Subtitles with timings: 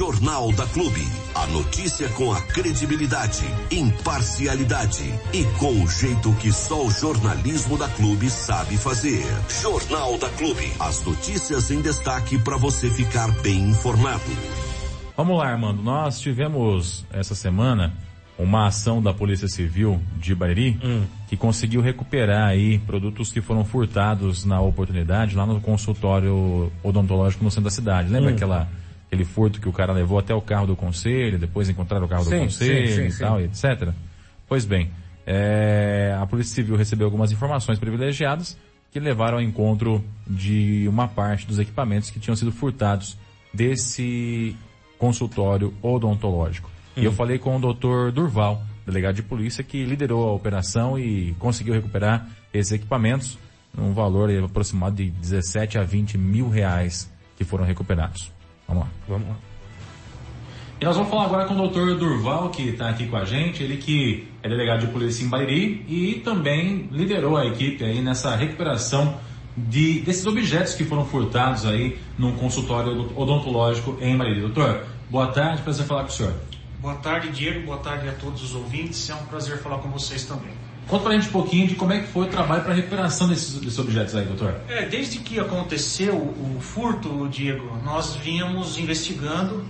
[0.00, 1.06] Jornal da Clube.
[1.34, 7.86] A notícia com a credibilidade, imparcialidade e com o jeito que só o jornalismo da
[7.86, 9.22] Clube sabe fazer.
[9.60, 10.72] Jornal da Clube.
[10.80, 14.22] As notícias em destaque para você ficar bem informado.
[15.14, 15.82] Vamos lá, Armando.
[15.82, 17.92] Nós tivemos essa semana
[18.38, 21.02] uma ação da Polícia Civil de Bairi hum.
[21.28, 27.50] que conseguiu recuperar aí produtos que foram furtados na oportunidade lá no consultório odontológico no
[27.50, 28.08] centro da cidade.
[28.08, 28.34] Lembra hum.
[28.34, 28.79] aquela
[29.10, 32.22] aquele furto que o cara levou até o carro do conselho, depois encontraram o carro
[32.22, 33.92] sim, do conselho sim, sim, e tal, etc.
[34.48, 34.88] Pois bem,
[35.26, 38.56] é, a Polícia Civil recebeu algumas informações privilegiadas
[38.92, 43.18] que levaram ao encontro de uma parte dos equipamentos que tinham sido furtados
[43.52, 44.56] desse
[44.96, 46.70] consultório odontológico.
[46.96, 47.02] Hum.
[47.02, 47.14] E eu hum.
[47.14, 52.28] falei com o doutor Durval, delegado de polícia, que liderou a operação e conseguiu recuperar
[52.54, 53.36] esses equipamentos
[53.76, 58.30] num valor aproximado de 17 a 20 mil reais que foram recuperados.
[58.70, 58.90] Vamos lá.
[59.08, 59.36] Vamos lá.
[60.80, 63.62] E nós vamos falar agora com o doutor Durval, que está aqui com a gente,
[63.62, 68.34] ele que é delegado de polícia em Bairi e também liderou a equipe aí nessa
[68.34, 69.18] recuperação
[69.54, 74.40] de, desses objetos que foram furtados aí num consultório odontológico em Bairi.
[74.40, 76.34] Doutor, boa tarde, prazer falar com o senhor.
[76.78, 80.24] Boa tarde, Diego, boa tarde a todos os ouvintes, é um prazer falar com vocês
[80.24, 80.54] também.
[80.90, 83.54] Conta pra gente um pouquinho de como é que foi o trabalho para recuperação desses,
[83.60, 84.56] desses, objetos aí, doutor.
[84.68, 89.64] É, desde que aconteceu o furto, Diego, nós vínhamos investigando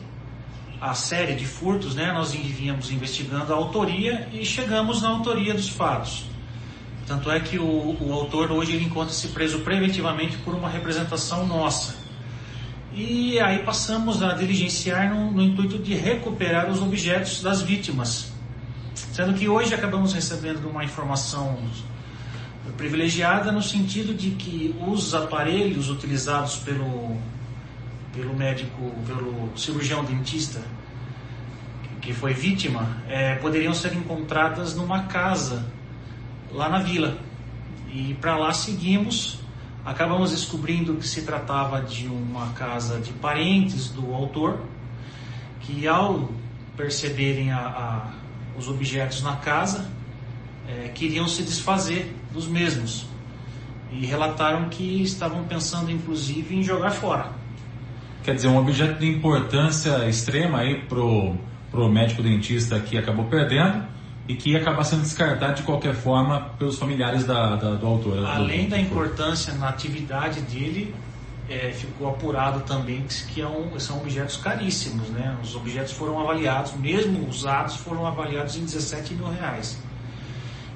[0.81, 2.11] a série de furtos, né?
[2.11, 6.25] Nós vínhamos investigando a autoria e chegamos na autoria dos fatos.
[7.07, 11.97] Tanto é que o, o autor hoje ele encontra-se preso preventivamente por uma representação nossa.
[12.95, 18.30] E aí passamos a diligenciar no, no intuito de recuperar os objetos das vítimas
[19.21, 21.59] Sendo que hoje acabamos recebendo uma informação
[22.79, 27.19] privilegiada no sentido de que os aparelhos utilizados pelo,
[28.15, 30.63] pelo médico, pelo cirurgião dentista
[32.01, 35.67] que foi vítima, é, poderiam ser encontradas numa casa
[36.51, 37.19] lá na vila.
[37.93, 39.41] E para lá seguimos,
[39.85, 44.63] acabamos descobrindo que se tratava de uma casa de parentes do autor,
[45.61, 46.31] que ao
[46.75, 48.20] perceberem a, a
[48.61, 49.91] os objetos na casa,
[50.69, 53.07] é, queriam se desfazer dos mesmos
[53.91, 57.33] e relataram que estavam pensando inclusive em jogar fora.
[58.23, 61.35] Quer dizer, um objeto de importância extrema aí pro,
[61.71, 63.85] pro médico dentista que acabou perdendo
[64.29, 68.25] e que ia acabar sendo descartado de qualquer forma pelos familiares da, da do autor.
[68.25, 70.95] Além do, da importância na atividade dele,
[71.51, 75.37] é, ficou apurado também que é um, são objetos caríssimos, né?
[75.43, 79.77] Os objetos foram avaliados, mesmo usados, foram avaliados em 17 mil reais.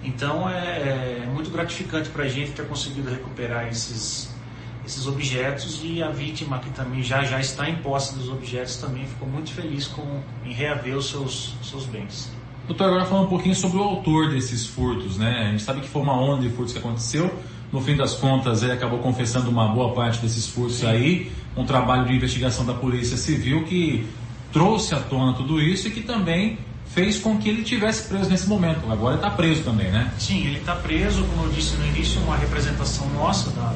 [0.03, 4.35] Então é, é muito gratificante para a gente ter conseguido recuperar esses,
[4.85, 9.07] esses objetos e a vítima que também já, já está em posse dos objetos também
[9.07, 12.31] ficou muito feliz com, em reaver os seus, seus bens.
[12.67, 15.47] Doutor, agora falando um pouquinho sobre o autor desses furtos, né?
[15.49, 17.33] A gente sabe que foi uma onda de furtos que aconteceu,
[17.73, 20.87] no fim das contas, ele acabou confessando uma boa parte desses furtos Sim.
[20.87, 24.07] aí, um trabalho de investigação da Polícia Civil que
[24.53, 28.49] trouxe à tona tudo isso e que também fez com que ele tivesse preso nesse
[28.49, 28.81] momento.
[28.91, 30.13] Agora está preso também, né?
[30.17, 33.75] Sim, ele está preso, como eu disse no início, uma representação nossa da,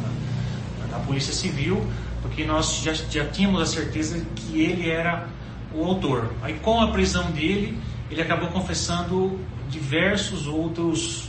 [0.81, 1.85] da, da Polícia Civil,
[2.23, 5.27] porque nós já, já tínhamos a certeza que ele era
[5.75, 6.33] o autor.
[6.43, 7.77] Aí com a prisão dele,
[8.09, 9.39] ele acabou confessando
[9.69, 11.29] diversos outros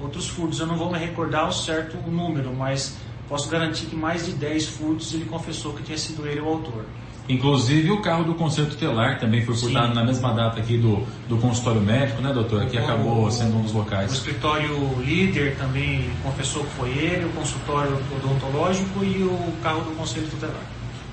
[0.00, 0.60] outros furtos.
[0.60, 2.96] Eu não vou me recordar o certo o número, mas
[3.28, 6.84] posso garantir que mais de 10 furtos ele confessou que tinha sido ele o autor.
[7.28, 9.94] Inclusive o carro do conselho tutelar também foi furtado Sim.
[9.94, 12.64] na mesma data aqui do, do consultório médico, né, doutor?
[12.66, 14.10] Que acabou sendo um dos locais.
[14.10, 19.90] O escritório líder também confessou que foi ele, o consultório odontológico e o carro do
[19.90, 20.62] conselho tutelar.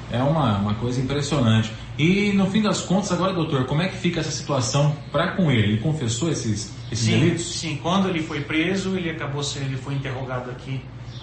[0.10, 1.74] É uma, uma coisa impressionante.
[1.98, 5.52] E no fim das contas, agora, doutor, como é que fica essa situação para com
[5.52, 5.64] ele?
[5.64, 7.46] Ele confessou esses, esses sim, delitos?
[7.46, 10.82] Sim, quando ele foi preso, ele acabou sendo, ele foi interrogado aqui.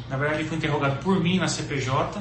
[0.08, 2.20] Na verdade, ele foi interrogado por mim na CPJ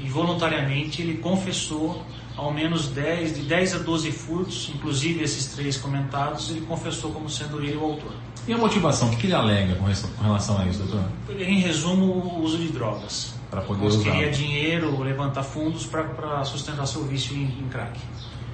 [0.00, 2.04] e voluntariamente ele confessou
[2.36, 7.28] ao menos 10, de 10 a 12 furtos, inclusive esses três comentados, ele confessou como
[7.28, 8.12] sendo ele o autor.
[8.46, 11.04] E a motivação, o que ele alega com relação a isso, doutor?
[11.36, 13.34] Em resumo, o uso de drogas.
[13.50, 14.10] Para poder usar.
[14.10, 17.98] queria dinheiro, levantar fundos para sustentar seu vício em, em crack.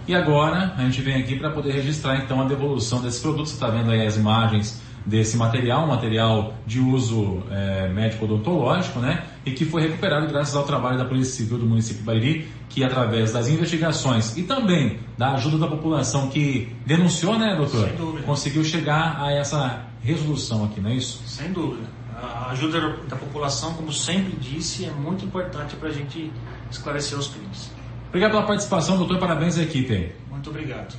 [0.06, 3.52] E agora a gente vem aqui para poder registrar então a devolução desses produtos.
[3.52, 9.24] Você está vendo aí as imagens desse material, um material de uso é, médico-odontológico, né?
[9.44, 12.82] E que foi recuperado graças ao trabalho da Polícia Civil do município de Bariri, que
[12.82, 17.88] através das investigações e também da ajuda da população que denunciou, né, doutor?
[17.88, 18.22] Sem dúvida.
[18.24, 21.22] Conseguiu chegar a essa resolução aqui, não é isso?
[21.26, 21.86] Sem dúvida.
[22.16, 26.32] A ajuda da população, como sempre disse, é muito importante para a gente
[26.70, 27.70] esclarecer os crimes.
[28.14, 29.19] Obrigado pela participação, doutor.
[29.19, 30.12] Parabéns à equipe.
[30.31, 30.94] Muito obrigado.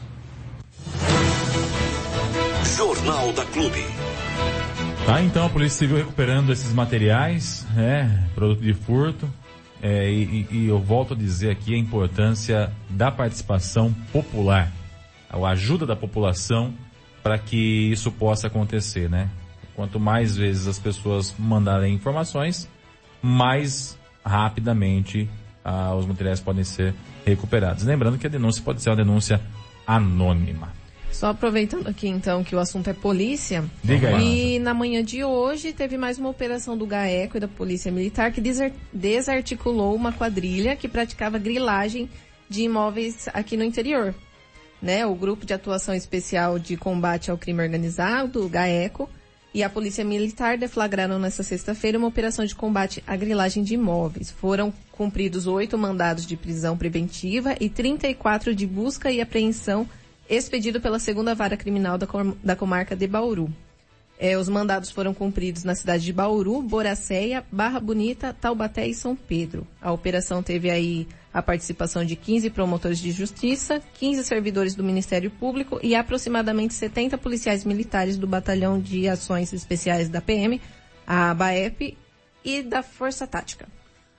[2.76, 3.86] Jornal da Clube.
[5.06, 9.30] Tá, então a Polícia Civil recuperando esses materiais, né, produto de furto,
[9.82, 14.70] é, e, e, eu volto a dizer aqui a importância da participação popular,
[15.30, 16.74] a ajuda da população
[17.24, 19.30] para que isso possa acontecer, né?
[19.74, 22.68] Quanto mais vezes as pessoas mandarem informações,
[23.22, 25.30] mais rapidamente
[25.66, 26.94] ah, os materiais podem ser
[27.26, 27.84] recuperados.
[27.84, 29.42] Lembrando que a denúncia pode ser uma denúncia
[29.88, 30.72] anônima.
[31.12, 33.64] Só aproveitando aqui então que o assunto é polícia.
[33.84, 34.56] Diga aí.
[34.56, 38.32] E na manhã de hoje teve mais uma operação do GAECO e da Polícia Militar
[38.32, 38.44] que
[38.94, 42.10] desarticulou uma quadrilha que praticava grilagem
[42.50, 44.14] de imóveis aqui no interior.
[44.82, 45.06] Né?
[45.06, 49.10] O Grupo de Atuação Especial de Combate ao Crime Organizado, o GAECO,
[49.56, 54.30] e a Polícia Militar deflagraram nesta sexta-feira uma operação de combate à grilagem de imóveis.
[54.30, 59.88] Foram cumpridos oito mandados de prisão preventiva e 34 de busca e apreensão
[60.30, 63.50] expedido pela segunda vara criminal da, com, da comarca de Bauru.
[64.20, 69.16] É, os mandados foram cumpridos na cidade de Bauru, Boracéia, Barra Bonita, Taubaté e São
[69.16, 69.66] Pedro.
[69.82, 75.30] A operação teve aí a participação de 15 promotores de justiça, 15 servidores do Ministério
[75.30, 80.62] Público e aproximadamente 70 policiais militares do Batalhão de Ações Especiais da PM,
[81.06, 81.98] a BAEP
[82.42, 83.68] e da Força Tática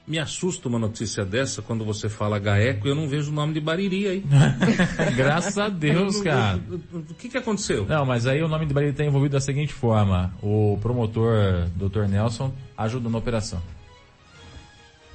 [0.06, 3.54] me assusta uma notícia dessa quando você fala GAECO e eu não vejo o nome
[3.54, 4.24] de Bariri aí.
[5.16, 6.60] Graças a Deus, cara.
[6.92, 7.84] O que que aconteceu?
[7.86, 10.32] Não, mas aí o nome de Bariri está envolvido da seguinte forma.
[10.40, 12.06] O promotor, Dr.
[12.08, 13.60] Nelson, ajudou na operação.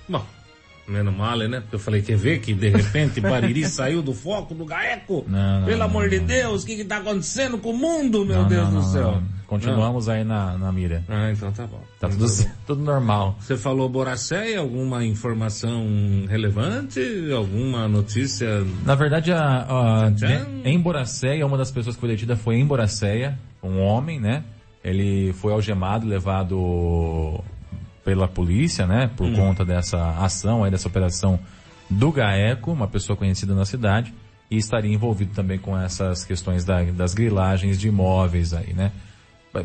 [0.09, 0.25] Bom,
[0.87, 1.59] Menos mal, né?
[1.61, 5.25] Porque eu falei, quer ver que de repente Bariri saiu do foco do Gaeco?
[5.27, 8.69] Não, não, Pelo amor de Deus, o que está acontecendo com o mundo, meu Deus
[8.69, 9.21] do céu?
[9.51, 11.03] Continuamos aí na, na mira.
[11.09, 11.81] Ah, então tá bom.
[11.99, 12.25] Tá tudo,
[12.65, 13.35] tudo normal.
[13.37, 15.85] Você falou Boracéia, alguma informação
[16.29, 17.01] relevante?
[17.35, 18.65] Alguma notícia?
[18.85, 20.13] Na verdade, a, a,
[20.63, 24.41] em Boracéia, uma das pessoas que foi detida foi em Boracéia, um homem, né?
[24.81, 27.43] Ele foi algemado, levado
[28.03, 29.35] pela polícia, né, por uhum.
[29.35, 31.39] conta dessa ação, aí, dessa operação
[31.89, 34.13] do GAECO, uma pessoa conhecida na cidade,
[34.49, 38.91] e estaria envolvido também com essas questões da, das grilagens de imóveis aí, né.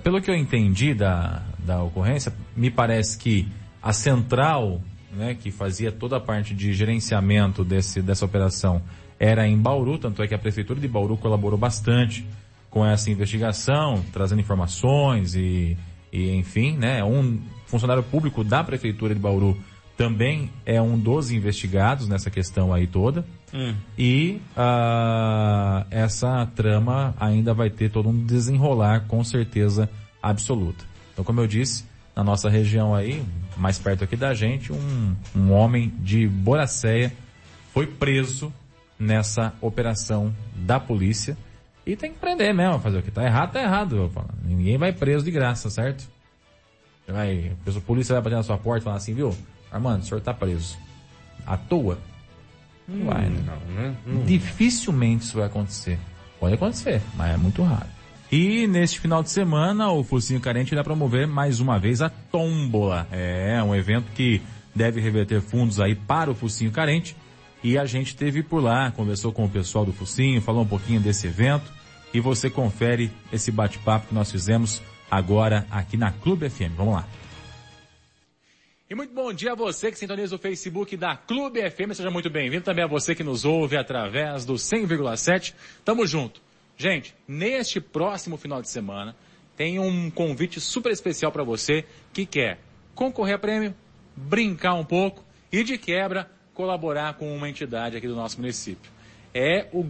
[0.03, 3.49] Pelo que eu entendi da, da ocorrência, me parece que
[3.81, 4.81] a central,
[5.13, 8.83] né, que fazia toda a parte de gerenciamento desse, dessa operação
[9.19, 12.27] era em Bauru, tanto é que a prefeitura de Bauru colaborou bastante
[12.69, 15.77] com essa investigação, trazendo informações e,
[16.13, 19.57] e enfim, né, um, funcionário público da Prefeitura de Bauru
[19.97, 23.25] também é um dos investigados nessa questão aí toda.
[23.53, 23.75] Hum.
[23.97, 29.89] E uh, essa trama ainda vai ter todo um desenrolar com certeza
[30.23, 30.85] absoluta.
[31.13, 31.85] Então, como eu disse,
[32.15, 33.25] na nossa região aí,
[33.57, 37.13] mais perto aqui da gente, um, um homem de Boracéia
[37.73, 38.53] foi preso
[38.99, 41.37] nessa operação da polícia.
[41.87, 44.11] E tem que prender mesmo, fazer o que tá errado, tá errado.
[44.45, 46.09] Ninguém vai preso de graça, certo?
[47.09, 49.35] Vai, a polícia vai bater na sua porta e falar assim, viu?
[49.71, 50.77] Armando, o senhor tá preso.
[51.47, 51.99] À toa?
[52.89, 53.45] Não hum, vai, né?
[53.47, 53.97] Não, né?
[54.07, 54.25] Hum.
[54.25, 55.99] Dificilmente isso vai acontecer.
[56.41, 57.87] Pode acontecer, mas é muito raro.
[58.31, 63.07] E neste final de semana, o Focinho Carente irá promover mais uma vez a Tombola.
[63.13, 64.43] É um evento que
[64.75, 67.17] deve reverter fundos aí para o Focinho Carente.
[67.63, 71.01] E a gente teve por lá, conversou com o pessoal do Focinho, falou um pouquinho
[71.01, 71.73] desse evento.
[72.13, 76.75] E você confere esse bate-papo que nós fizemos agora aqui na Clube FM.
[76.77, 77.09] Vamos lá.
[78.89, 81.93] E muito bom dia a você que sintoniza o Facebook da Clube FM.
[81.93, 85.55] Seja muito bem-vindo também a você que nos ouve através do 100,7.
[85.85, 86.41] Tamo junto.
[86.77, 89.17] Gente, neste próximo final de semana
[89.57, 92.61] tem um convite super especial para você que quer
[92.95, 93.75] concorrer a prêmio,
[94.15, 98.91] brincar um pouco e de quebra colaborar com uma entidade aqui do nosso município.
[99.35, 99.85] É o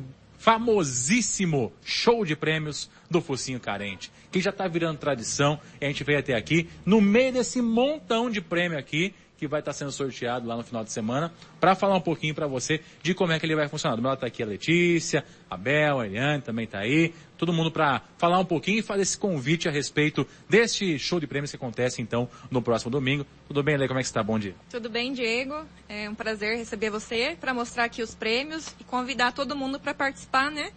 [0.47, 6.05] famosíssimo show de prêmios do Focinho Carente, que já está virando tradição e a gente
[6.05, 10.47] veio até aqui no meio desse montão de prêmio aqui que vai estar sendo sorteado
[10.47, 13.47] lá no final de semana, para falar um pouquinho para você de como é que
[13.47, 13.97] ele vai funcionar.
[13.97, 17.53] Do meu lado tá aqui a Letícia, a Bel, a Eliane também está aí, todo
[17.53, 21.51] mundo para falar um pouquinho e fazer esse convite a respeito deste show de prêmios
[21.51, 23.27] que acontece então no próximo domingo.
[23.47, 23.87] Tudo bem, Lê?
[23.87, 24.23] Como é que está?
[24.23, 24.55] Bom dia.
[24.71, 25.67] Tudo bem, Diego.
[25.89, 29.93] É um prazer receber você para mostrar aqui os prêmios e convidar todo mundo para
[29.93, 30.71] participar, né,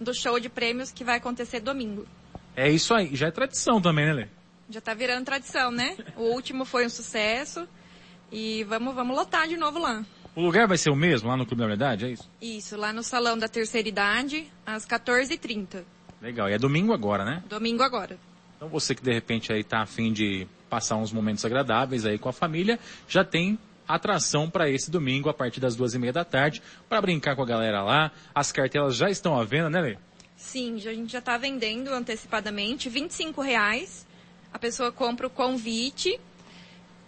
[0.00, 2.06] do show de prêmios que vai acontecer domingo.
[2.54, 3.14] É isso aí.
[3.16, 4.28] Já é tradição também, né, Lê?
[4.68, 5.96] Já está virando tradição, né?
[6.16, 7.66] O último foi um sucesso.
[8.32, 10.04] E vamos, vamos lotar de novo lá.
[10.34, 12.30] O lugar vai ser o mesmo, lá no Clube da Verdade, é isso?
[12.40, 15.84] Isso, lá no Salão da Terceira Idade, às 14h30.
[16.22, 17.42] Legal, e é domingo agora, né?
[17.46, 18.18] Domingo agora.
[18.56, 22.30] Então você que de repente aí tá afim de passar uns momentos agradáveis aí com
[22.30, 26.24] a família, já tem atração para esse domingo a partir das duas e meia da
[26.24, 28.10] tarde, para brincar com a galera lá.
[28.34, 29.98] As cartelas já estão à venda, né, Lê?
[30.34, 33.08] Sim, a gente já está vendendo antecipadamente, R$
[33.44, 34.06] reais.
[34.52, 36.18] A pessoa compra o convite,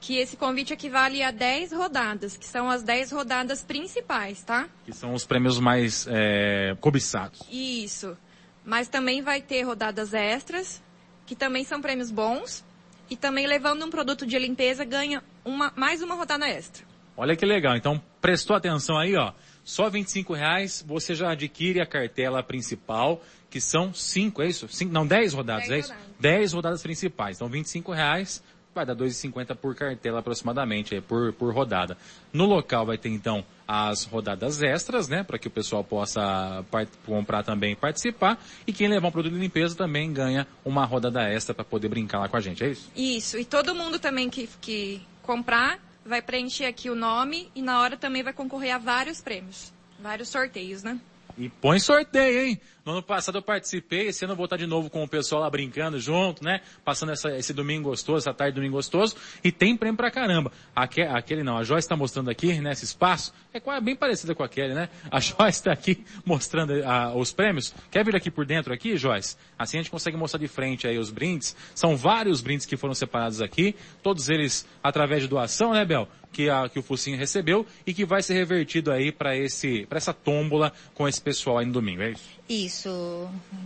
[0.04, 4.68] que esse convite equivale a 10 rodadas, que são as 10 rodadas principais, tá?
[4.84, 7.40] Que são os prêmios mais é, cobiçados.
[7.50, 8.14] Isso.
[8.62, 10.82] Mas também vai ter rodadas extras,
[11.25, 12.62] que também são prêmios bons.
[13.08, 16.84] E também levando um produto de limpeza ganha uma, mais uma rodada extra.
[17.16, 17.75] Olha que legal.
[17.75, 19.32] Então prestou atenção aí, ó.
[19.64, 24.68] Só 25 reais você já adquire a cartela principal, que são 5, é isso?
[24.68, 25.92] Cinco, não, 10 rodadas, 10 é isso?
[25.92, 26.14] Rodadas.
[26.20, 27.37] 10 rodadas principais.
[27.37, 28.42] Então 25 reais
[28.75, 31.97] vai dar 2,50 por cartela aproximadamente, por, por rodada.
[32.33, 36.64] No local vai ter então as rodadas extras, né, para que o pessoal possa
[37.07, 38.38] comprar também e participar.
[38.66, 42.19] E quem levar um produto de limpeza também ganha uma rodada extra para poder brincar
[42.19, 42.90] lá com a gente, é isso?
[42.95, 47.81] Isso, e todo mundo também que, que comprar vai preencher aqui o nome e na
[47.81, 51.00] hora também vai concorrer a vários prêmios, vários sorteios, né?
[51.37, 52.61] E põe sorteio, hein?
[52.85, 55.41] No ano passado eu participei, esse ano eu vou estar de novo com o pessoal
[55.41, 56.61] lá brincando junto, né?
[56.85, 59.17] Passando essa, esse domingo gostoso, essa tarde domingo gostoso.
[59.43, 60.53] E tem prêmio pra caramba.
[60.76, 62.73] Aquele, aquele não, a Joyce está mostrando aqui, né?
[62.73, 63.33] Espaço.
[63.55, 64.91] É bem parecida com aquele, né?
[65.11, 67.75] A Joyce está aqui mostrando a, os prêmios.
[67.91, 69.38] Quer vir aqui por dentro aqui, Joyce?
[69.59, 71.57] Assim a gente consegue mostrar de frente aí os brindes.
[71.75, 73.75] São vários brindes que foram separados aqui.
[74.03, 76.07] Todos eles através de doação, né, Bel?
[76.35, 79.97] que, a, que o Focinho recebeu e que vai ser revertido aí para esse para
[79.97, 82.35] essa tômbola com esse pessoal aí no domingo, é isso?
[82.47, 82.74] Isso,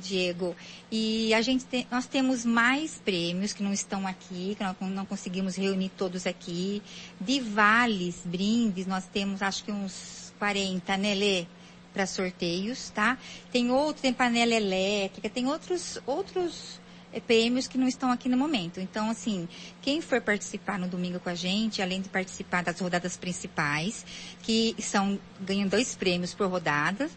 [0.00, 0.54] Diego.
[0.90, 5.56] E a gente tem, nós temos mais prêmios que não estão aqui, que não conseguimos
[5.56, 6.82] reunir todos aqui.
[7.20, 11.46] De vales, brindes, nós temos acho que uns 40, né, Lê?
[11.92, 13.18] Para sorteios, tá?
[13.50, 16.78] Tem outros, tem panela elétrica, tem outros, outros
[17.12, 18.80] é, prêmios que não estão aqui no momento.
[18.80, 19.48] Então, assim,
[19.80, 24.04] quem for participar no domingo com a gente, além de participar das rodadas principais,
[24.42, 27.08] que são, ganham dois prêmios por rodada,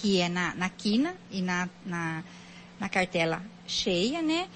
[0.00, 2.22] que é na, na quina e na, na,
[2.78, 4.48] na cartela cheia, né?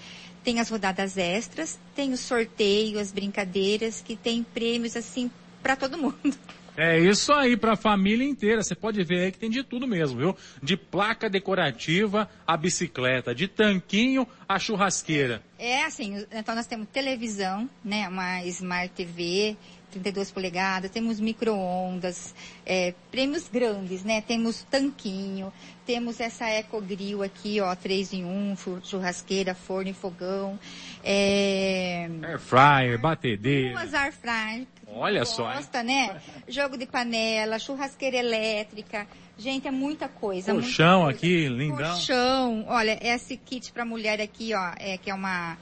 [0.45, 5.31] Tem as rodadas extras, tem o sorteio, as brincadeiras, que tem prêmios, assim,
[5.63, 6.17] para todo mundo.
[6.75, 8.63] É isso aí, para a família inteira.
[8.63, 10.37] Você pode ver aí que tem de tudo mesmo, viu?
[10.63, 15.43] De placa decorativa a bicicleta, de tanquinho a churrasqueira.
[15.59, 18.09] É assim, então nós temos televisão, né?
[18.09, 19.55] Uma Smart TV,
[19.93, 22.35] 32 polegadas, temos micro-ondas,
[22.65, 24.21] é, prêmios grandes, né?
[24.23, 25.53] Temos tanquinho,
[25.87, 30.59] temos essa Ecogril aqui, ó, 3 em 1, churrasqueira, forno e fogão.
[31.05, 32.09] É...
[32.23, 33.73] Air fryer, batedeira.
[33.75, 34.67] Duas air fryer.
[34.95, 35.53] Olha só.
[35.53, 36.21] Gosta, né?
[36.47, 39.07] Jogo de panela, churrasqueira elétrica.
[39.39, 40.53] Gente, é muita coisa.
[40.53, 41.19] Colchão muita coisa.
[41.19, 41.93] aqui, lindão.
[41.93, 42.65] Colchão.
[42.69, 45.57] Olha, esse kit para mulher aqui, ó, é que é uma,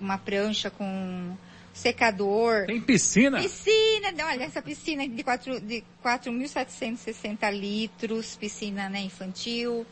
[0.00, 1.34] uma prancha com
[1.74, 2.64] secador.
[2.66, 3.42] Tem piscina?
[3.42, 9.84] Piscina, olha, essa piscina de 4.760 de 4.760 litros, piscina né, infantil.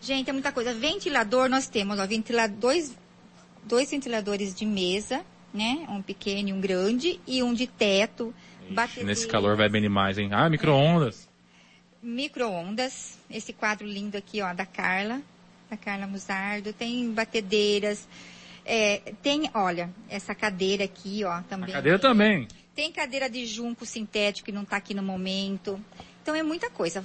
[0.00, 0.74] Gente, é muita coisa.
[0.74, 2.96] Ventilador, nós temos, ó, ventilador, dois,
[3.62, 5.86] dois ventiladores de mesa, né?
[5.88, 8.34] Um pequeno e um grande, e um de teto.
[8.70, 10.30] Ixi, nesse calor vai bem demais, hein?
[10.32, 11.28] Ah, micro-ondas.
[12.02, 12.06] É.
[12.06, 13.18] Micro-ondas.
[13.30, 15.20] Esse quadro lindo aqui, ó, da Carla.
[15.70, 16.72] Da Carla Musardo.
[16.72, 18.08] Tem batedeiras,
[18.64, 21.70] é, tem, olha, essa cadeira aqui, ó, também.
[21.70, 22.48] A cadeira também.
[22.74, 25.78] Tem cadeira de junco sintético que não está aqui no momento.
[26.22, 27.02] Então é muita coisa.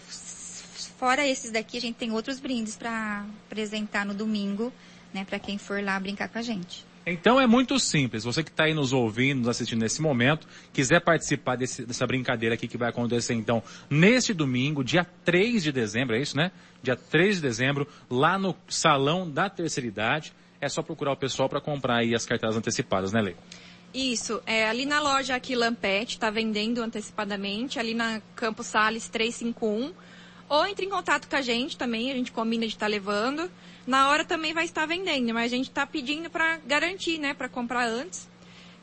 [0.97, 4.71] Fora esses daqui, a gente tem outros brindes para apresentar no domingo,
[5.13, 6.85] né, para quem for lá brincar com a gente.
[7.05, 8.23] Então é muito simples.
[8.25, 12.55] Você que está aí nos ouvindo, nos assistindo nesse momento, quiser participar desse, dessa brincadeira
[12.55, 16.51] aqui que vai acontecer então neste domingo, dia 3 de dezembro, é isso, né?
[16.83, 21.47] Dia 3 de dezembro, lá no Salão da Terceira Idade é só procurar o pessoal
[21.47, 23.35] para comprar aí as cartelas antecipadas, né, Lei?
[23.93, 29.93] Isso, é, ali na loja aqui Lampet, está vendendo antecipadamente, ali na Campos Sales 351.
[30.49, 33.49] Ou entre em contato com a gente também, a gente combina de estar tá levando.
[33.85, 37.49] Na hora também vai estar vendendo, mas a gente está pedindo para garantir, né, para
[37.49, 38.29] comprar antes.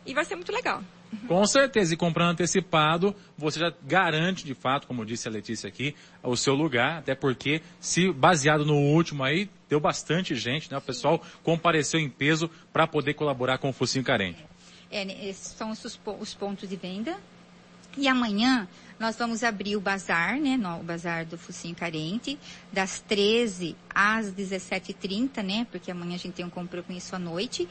[0.06, 0.82] E vai ser muito legal.
[1.26, 5.94] Com certeza, e comprando antecipado, você já garante de fato, como disse a Letícia aqui,
[6.22, 10.78] o seu lugar, até porque, se baseado no último aí, deu bastante gente, né?
[10.78, 14.44] O pessoal compareceu em peso para poder colaborar com o Focinho Carente.
[14.90, 17.18] É, esses são os, os pontos de venda.
[17.96, 18.68] E amanhã
[18.98, 22.38] nós vamos abrir o bazar, né, no, o bazar do Focinho Carente,
[22.72, 27.68] das 13 às 17h30, né, porque amanhã a gente tem um compromisso à noite.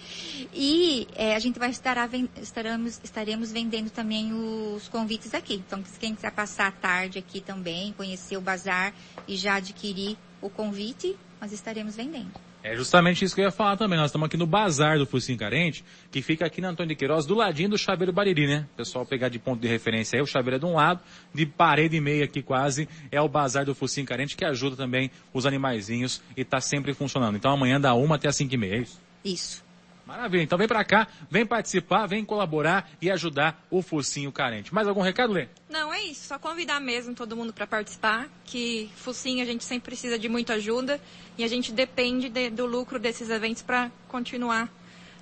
[0.54, 1.98] E é, a gente vai estar,
[2.42, 5.56] estaremos, estaremos vendendo também os convites aqui.
[5.56, 8.94] Então, quem quiser passar a tarde aqui também, conhecer o bazar
[9.28, 12.53] e já adquirir o convite, nós estaremos vendendo.
[12.64, 14.00] É justamente isso que eu ia falar também.
[14.00, 17.26] Nós estamos aqui no Bazar do Focinho Carente, que fica aqui na Antônio de Queiroz,
[17.26, 18.66] do ladinho do Chaveiro Bariri, né?
[18.74, 21.02] O pessoal pegar de ponto de referência aí, o Chaveiro é de um lado,
[21.34, 25.12] de parede e meia aqui quase, é o Bazar do Focinho Carente, que ajuda também
[25.34, 27.36] os animaizinhos e está sempre funcionando.
[27.36, 29.02] Então amanhã dá uma até as cinco e meia, é isso?
[29.26, 29.63] Isso.
[30.06, 30.44] Maravilha.
[30.44, 34.74] Então vem para cá, vem participar, vem colaborar e ajudar o Focinho Carente.
[34.74, 35.48] Mais algum recado, Lê?
[35.70, 36.28] Não, é isso.
[36.28, 40.54] Só convidar mesmo todo mundo para participar, que Focinho a gente sempre precisa de muita
[40.54, 41.00] ajuda
[41.38, 44.70] e a gente depende de, do lucro desses eventos para continuar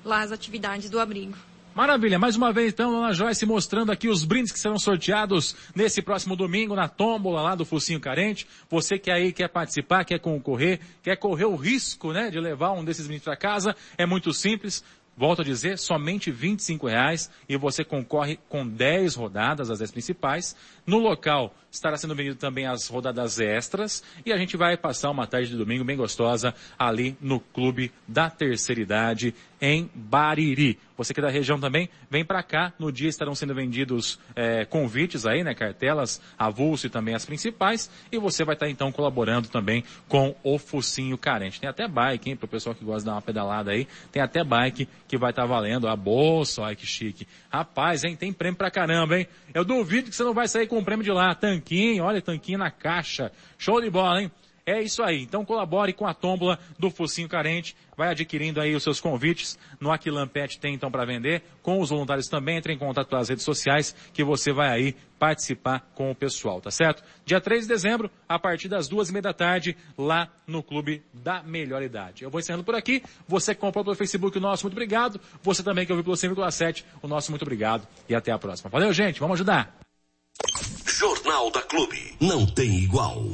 [0.03, 1.37] lá as atividades do abrigo.
[1.73, 6.01] Maravilha, mais uma vez então, Dona Joyce mostrando aqui os brindes que serão sorteados nesse
[6.01, 8.45] próximo domingo na tómbola lá do Focinho Carente.
[8.69, 12.83] Você que aí quer participar, quer concorrer, quer correr o risco, né, de levar um
[12.83, 14.83] desses brindes para casa, é muito simples.
[15.15, 20.55] Volto a dizer, somente 25 reais e você concorre com 10 rodadas, as 10 principais.
[20.85, 25.27] No local estará sendo vendido também as rodadas extras e a gente vai passar uma
[25.27, 30.79] tarde de domingo bem gostosa ali no Clube da Terceira Idade em Bariri.
[30.97, 32.73] Você que é da região também, vem para cá.
[32.79, 37.89] No dia estarão sendo vendidos é, convites aí, né, cartelas, avulso e também as principais.
[38.11, 41.61] E você vai estar então colaborando também com o Focinho Carente.
[41.61, 43.87] Tem até bike, hein, pro pessoal que gosta de dar uma pedalada aí.
[44.11, 47.27] Tem até bike que vai estar valendo a bolsa, olha que chique.
[47.49, 49.27] Rapaz, hein, tem prêmio pra caramba, hein.
[49.53, 51.35] Eu duvido que você não vai sair com o prêmio de lá.
[51.35, 53.31] Tanquinho, olha, tanquinho na caixa.
[53.57, 54.31] Show de bola, hein.
[54.71, 55.21] É isso aí.
[55.21, 57.75] Então colabore com a tómbola do Focinho Carente.
[57.97, 59.59] Vai adquirindo aí os seus convites.
[59.81, 61.43] No Aquilampet tem então para vender.
[61.61, 62.55] Com os voluntários também.
[62.55, 66.71] Entre em contato pelas redes sociais que você vai aí participar com o pessoal, tá
[66.71, 67.03] certo?
[67.25, 71.03] Dia 3 de dezembro, a partir das duas e meia da tarde, lá no Clube
[71.13, 72.23] da Melhor Idade.
[72.23, 73.03] Eu vou encerrando por aqui.
[73.27, 75.19] Você que comprou pelo Facebook, o nosso muito obrigado.
[75.43, 77.85] Você também que ouviu pelo 100,7, o nosso muito obrigado.
[78.07, 78.69] E até a próxima.
[78.69, 79.19] Valeu, gente.
[79.19, 79.77] Vamos ajudar.
[80.87, 82.15] Jornal da Clube.
[82.21, 83.25] Não tem igual.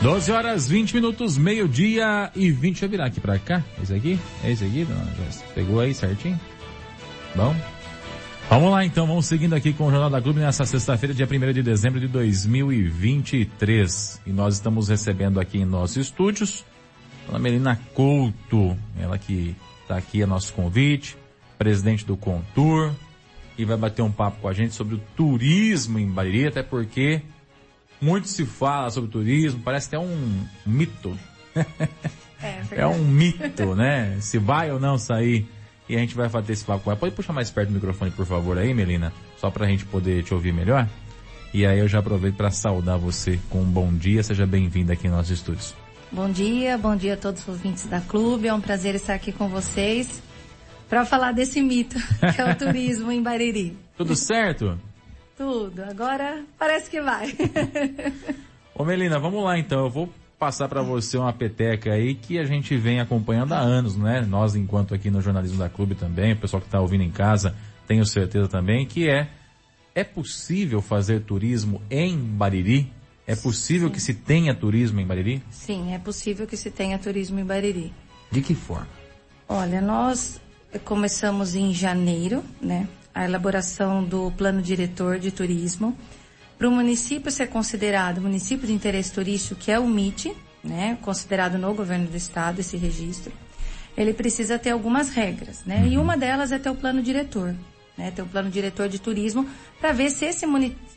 [0.00, 2.60] 12 horas 20 minutos, meio-dia e 20.
[2.60, 3.64] Deixa eu virar aqui pra cá.
[3.82, 4.18] Esse aqui?
[4.44, 5.42] É esse aqui, dona Joyce?
[5.54, 6.38] Pegou aí certinho?
[7.34, 7.54] Bom.
[8.48, 11.52] Vamos lá então, vamos seguindo aqui com o Jornal da Clube nessa sexta-feira, dia 1
[11.52, 14.22] de dezembro de 2023.
[14.24, 16.64] E nós estamos recebendo aqui em nossos estúdios
[17.32, 21.16] a Melina Couto, ela que está aqui a nosso convite,
[21.58, 22.92] presidente do Contour,
[23.58, 27.20] e vai bater um papo com a gente sobre o turismo em Bariri, até porque
[28.00, 31.16] muito se fala sobre turismo, parece que é um mito.
[32.40, 34.16] É, é um mito, né?
[34.20, 35.44] Se vai ou não sair.
[35.88, 37.00] E a gente vai fazer esse papo com ela.
[37.00, 39.12] Pode puxar mais perto do microfone, por favor, aí, Melina?
[39.38, 40.88] Só pra gente poder te ouvir melhor.
[41.52, 44.22] E aí eu já aproveito para saudar você com um bom dia.
[44.22, 45.74] Seja bem-vinda aqui em nossos estúdios.
[46.12, 48.48] Bom dia, bom dia a todos os ouvintes da clube.
[48.48, 50.22] É um prazer estar aqui com vocês
[50.88, 51.96] para falar desse mito
[52.34, 53.76] que é o turismo em Bariri.
[53.96, 54.78] Tudo certo?
[55.38, 55.84] Tudo.
[55.84, 57.32] Agora parece que vai.
[58.74, 59.84] Ô Melina, vamos lá então.
[59.84, 63.96] Eu vou passar para você uma peteca aí que a gente vem acompanhando há anos,
[63.96, 64.20] né?
[64.28, 67.54] Nós, enquanto aqui no jornalismo da Clube também, o pessoal que está ouvindo em casa,
[67.86, 69.28] tenho certeza também, que é,
[69.94, 72.92] é possível fazer turismo em Bariri?
[73.24, 73.94] É possível Sim.
[73.94, 75.42] que se tenha turismo em Bariri?
[75.50, 77.92] Sim, é possível que se tenha turismo em Bariri.
[78.30, 78.88] De que forma?
[79.48, 80.40] Olha, nós
[80.84, 82.88] começamos em janeiro, né?
[83.18, 85.98] A elaboração do plano diretor de turismo.
[86.56, 91.58] Para o município ser considerado município de interesse turístico, que é o MIT, né, considerado
[91.58, 93.32] no governo do estado esse registro,
[93.96, 95.78] ele precisa ter algumas regras, né?
[95.78, 95.86] Uhum.
[95.88, 97.56] E uma delas é ter o plano diretor,
[97.96, 98.12] né?
[98.12, 99.48] Ter o plano diretor de turismo
[99.80, 100.46] para ver se esse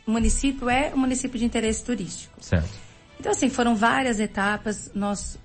[0.06, 2.34] município é um município de interesse turístico.
[2.40, 2.70] Certo.
[3.18, 5.36] Então assim, foram várias etapas, nós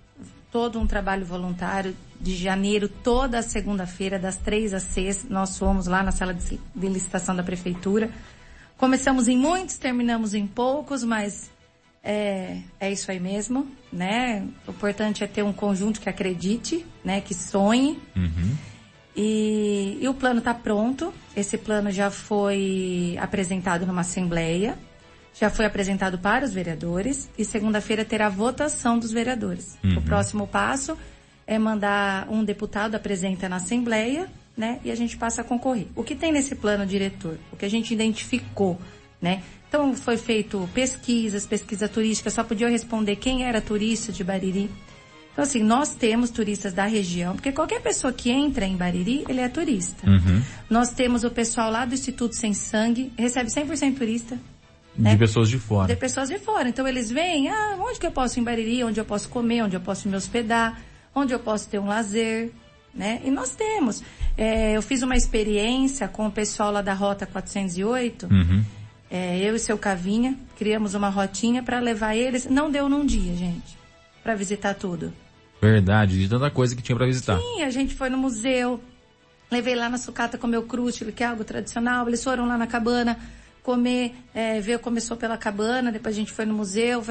[0.52, 6.01] todo um trabalho voluntário de janeiro, toda segunda-feira, das três às seis, nós fomos lá
[6.03, 8.10] na sala de, de licitação da prefeitura.
[8.77, 11.49] Começamos em muitos, terminamos em poucos, mas
[12.03, 14.47] é, é isso aí mesmo, né?
[14.67, 17.21] O importante é ter um conjunto que acredite, né?
[17.21, 17.99] Que sonhe.
[18.15, 18.56] Uhum.
[19.15, 21.13] E, e, o plano está pronto.
[21.36, 24.77] Esse plano já foi apresentado numa assembleia,
[25.34, 29.77] já foi apresentado para os vereadores e segunda-feira terá votação dos vereadores.
[29.84, 29.97] Uhum.
[29.97, 30.97] O próximo passo
[31.48, 34.80] é mandar um deputado apresenta na Assembleia, né?
[34.84, 35.88] E a gente passa a concorrer.
[35.96, 37.38] O que tem nesse plano diretor?
[37.52, 38.78] O que a gente identificou,
[39.22, 39.42] né?
[39.70, 44.70] Então foi feito pesquisas, pesquisa turística, só podia responder quem era turista de Bariri.
[45.32, 49.40] Então assim, nós temos turistas da região, porque qualquer pessoa que entra em Bariri, ele
[49.40, 50.10] é turista.
[50.10, 50.42] Uhum.
[50.70, 54.38] Nós temos o pessoal lá do Instituto Sem Sangue, recebe 100% turista.
[54.98, 55.12] Né?
[55.12, 55.88] De pessoas de fora.
[55.88, 56.68] De pessoas de fora.
[56.68, 59.64] Então eles vêm, ah, onde que eu posso ir em Bariri, onde eu posso comer,
[59.64, 60.82] onde eu posso me hospedar
[61.17, 62.51] onde eu posso ter um lazer,
[62.93, 63.21] né?
[63.23, 64.03] E nós temos.
[64.38, 68.27] É, eu fiz uma experiência com o pessoal lá da Rota 408.
[68.27, 68.63] Uhum.
[69.10, 72.45] É, eu e seu Cavinha criamos uma rotinha para levar eles.
[72.45, 73.77] Não deu num dia, gente,
[74.23, 75.13] para visitar tudo.
[75.62, 77.39] Verdade, de tanta coisa que tinha para visitar.
[77.39, 78.80] Sim, a gente foi no museu,
[79.49, 82.08] levei lá na sucata comer o crústilo, que é algo tradicional.
[82.08, 83.17] Eles foram lá na cabana
[83.67, 87.03] comer, é, ver, começou pela cabana, depois a gente foi no museu,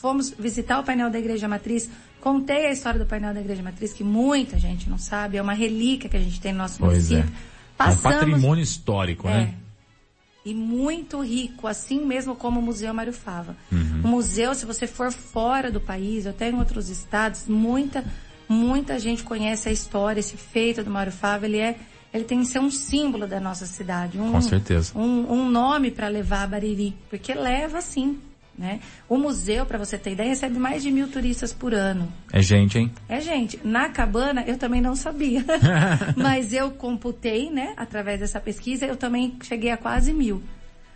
[0.00, 1.88] fomos visitar o painel da Igreja Matriz.
[2.20, 5.52] Contei a história do painel da Igreja Matriz, que muita gente não sabe, é uma
[5.52, 7.32] relíquia que a gente tem no nosso Pois município.
[7.78, 7.84] é.
[7.86, 9.30] É um patrimônio histórico, É.
[9.30, 9.54] né?
[10.44, 13.56] E muito rico, assim mesmo como o Museu Mário Fava.
[13.70, 14.00] Uhum.
[14.02, 18.04] O museu, se você for fora do país, até em outros estados, muita,
[18.48, 21.46] muita gente conhece a história, esse feito do Mário Fava.
[21.46, 21.76] Ele é,
[22.12, 24.18] ele tem que ser um símbolo da nossa cidade.
[24.18, 24.92] Um, Com certeza.
[24.96, 28.18] Um, um nome para levar a Bariri, porque leva sim.
[28.56, 28.80] Né?
[29.08, 32.12] O museu, para você ter ideia, recebe mais de mil turistas por ano.
[32.32, 32.90] É gente, hein?
[33.08, 35.44] É, gente, na cabana eu também não sabia.
[36.16, 40.42] Mas eu computei, né, através dessa pesquisa, eu também cheguei a quase mil.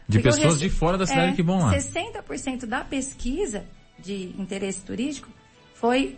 [0.09, 1.73] De Porque pessoas rece- de fora da cidade é, que vão lá.
[1.73, 3.65] 60% da pesquisa
[3.97, 5.29] de interesse turístico
[5.75, 6.17] foi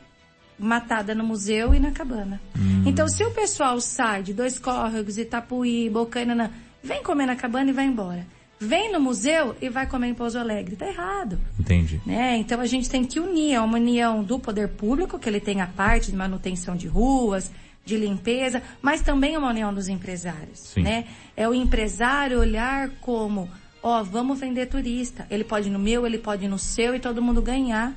[0.58, 2.40] matada no museu e na cabana.
[2.56, 2.84] Hum.
[2.86, 6.50] Então, se o pessoal sai de Dois Córregos, Itapuí, Bocaina,
[6.82, 8.26] vem comer na cabana e vai embora.
[8.58, 10.76] Vem no museu e vai comer em Pouso Alegre.
[10.76, 11.38] Tá errado.
[11.58, 12.00] Entendi.
[12.06, 12.36] Né?
[12.36, 15.60] Então a gente tem que unir, é uma união do poder público, que ele tem
[15.60, 17.50] a parte de manutenção de ruas,
[17.84, 20.58] de limpeza, mas também é uma união dos empresários.
[20.58, 20.82] Sim.
[20.82, 21.04] Né?
[21.36, 23.50] É o empresário olhar como,
[23.82, 25.26] ó, vamos vender turista.
[25.30, 27.92] Ele pode ir no meu, ele pode ir no seu e todo mundo ganhar.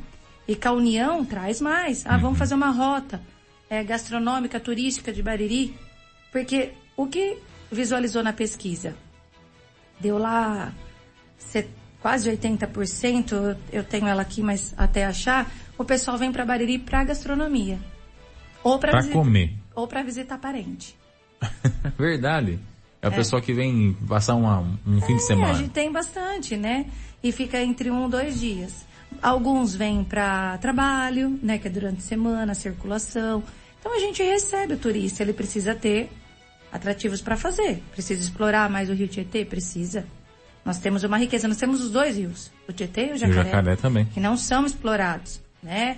[0.47, 2.05] E com a união traz mais.
[2.05, 3.21] Ah, vamos fazer uma rota
[3.69, 5.75] é, gastronômica, turística de Bariri.
[6.31, 7.37] Porque o que
[7.71, 8.95] visualizou na pesquisa?
[9.99, 10.71] Deu lá
[11.37, 11.67] se-
[12.01, 16.79] quase 80%, eu- eu tenho ela aqui, mas até achar, o pessoal vem para Bariri
[16.79, 17.77] para gastronomia.
[18.63, 19.53] Ou para Pra comer.
[19.75, 20.95] Ou para visitar parente.
[21.97, 22.59] Verdade.
[23.01, 23.15] É o É.
[23.15, 25.53] pessoal que vem passar uma- um fim de É, a semana.
[25.55, 26.85] gente tem bastante, né?
[27.23, 28.85] E fica entre um, dois dias.
[29.21, 31.57] Alguns vêm para trabalho, né?
[31.57, 33.43] Que é durante a semana, circulação.
[33.79, 36.09] Então a gente recebe o turista, ele precisa ter
[36.71, 37.81] atrativos para fazer.
[37.91, 39.43] Precisa explorar mais o Rio Tietê?
[39.45, 40.05] Precisa.
[40.65, 43.17] Nós temos uma riqueza, nós temos os dois rios, o Tietê e o E o
[43.17, 43.43] Jacaré.
[43.45, 44.05] jacaré também.
[44.05, 45.97] que não são explorados, né?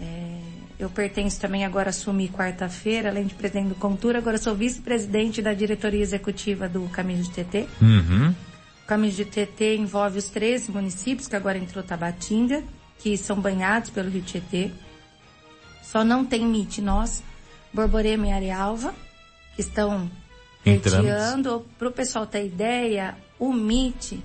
[0.00, 0.38] É,
[0.78, 5.54] eu pertenço também agora assumi quarta-feira, além de presidente do Contura, agora sou vice-presidente da
[5.54, 7.66] diretoria executiva do Caminho de TT.
[7.80, 8.34] Uhum.
[8.84, 12.62] O Caminho de TT envolve os 13 municípios, que agora entrou Tabatinga,
[12.98, 14.70] que são banhados pelo Rio Tietê.
[15.82, 17.22] Só não tem MIT nós,
[17.72, 18.94] Borborema e Arealva,
[19.54, 20.10] que estão
[20.62, 21.66] pleiteando.
[21.78, 24.22] Para o pessoal ter ideia, o MIT,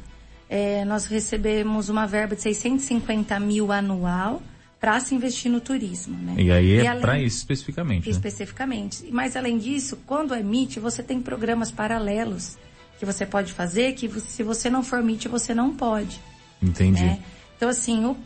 [0.50, 4.42] eh, nós recebemos uma verba de 650 mil anual
[4.80, 6.18] para se investir no turismo.
[6.18, 6.36] Né?
[6.38, 8.06] E aí é pra isso especificamente.
[8.06, 8.12] né?
[8.12, 9.06] especificamente.
[9.12, 12.58] Mas além disso, quando é MIT, você tem programas paralelos
[13.00, 16.20] que você pode fazer, que se você não for MIT, você não pode.
[16.62, 17.04] Entendi.
[17.04, 17.20] né?
[17.56, 18.18] Então, assim, o-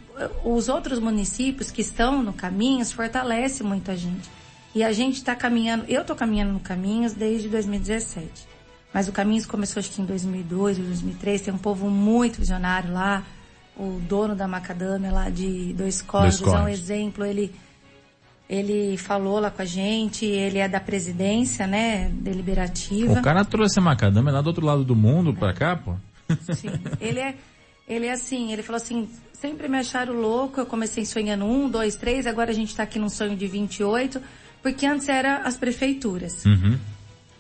[0.44, 4.30] os outros municípios que estão no Caminhos fortalece muito a gente.
[4.74, 8.30] E a gente está caminhando, eu estou caminhando no Caminhos desde 2017.
[8.94, 12.94] Mas o Caminhos começou acho que em 2002 ou 2003, tem um povo muito visionário
[12.94, 13.24] lá.
[13.78, 17.54] O dono da macadâmia lá de Dois Córregos é um exemplo, ele
[18.52, 23.14] ele falou lá com a gente, ele é da presidência, né, deliberativa.
[23.14, 25.96] O cara trouxe a macadâmia lá do outro lado do mundo pra cá, pô.
[26.54, 26.68] Sim.
[27.00, 27.36] Ele é,
[27.88, 31.96] ele é assim, ele falou assim, sempre me acharam louco, eu comecei sonhando um, dois,
[31.96, 34.22] três, agora a gente tá aqui num sonho de 28,
[34.62, 36.44] porque antes era as prefeituras.
[36.44, 36.78] Uhum.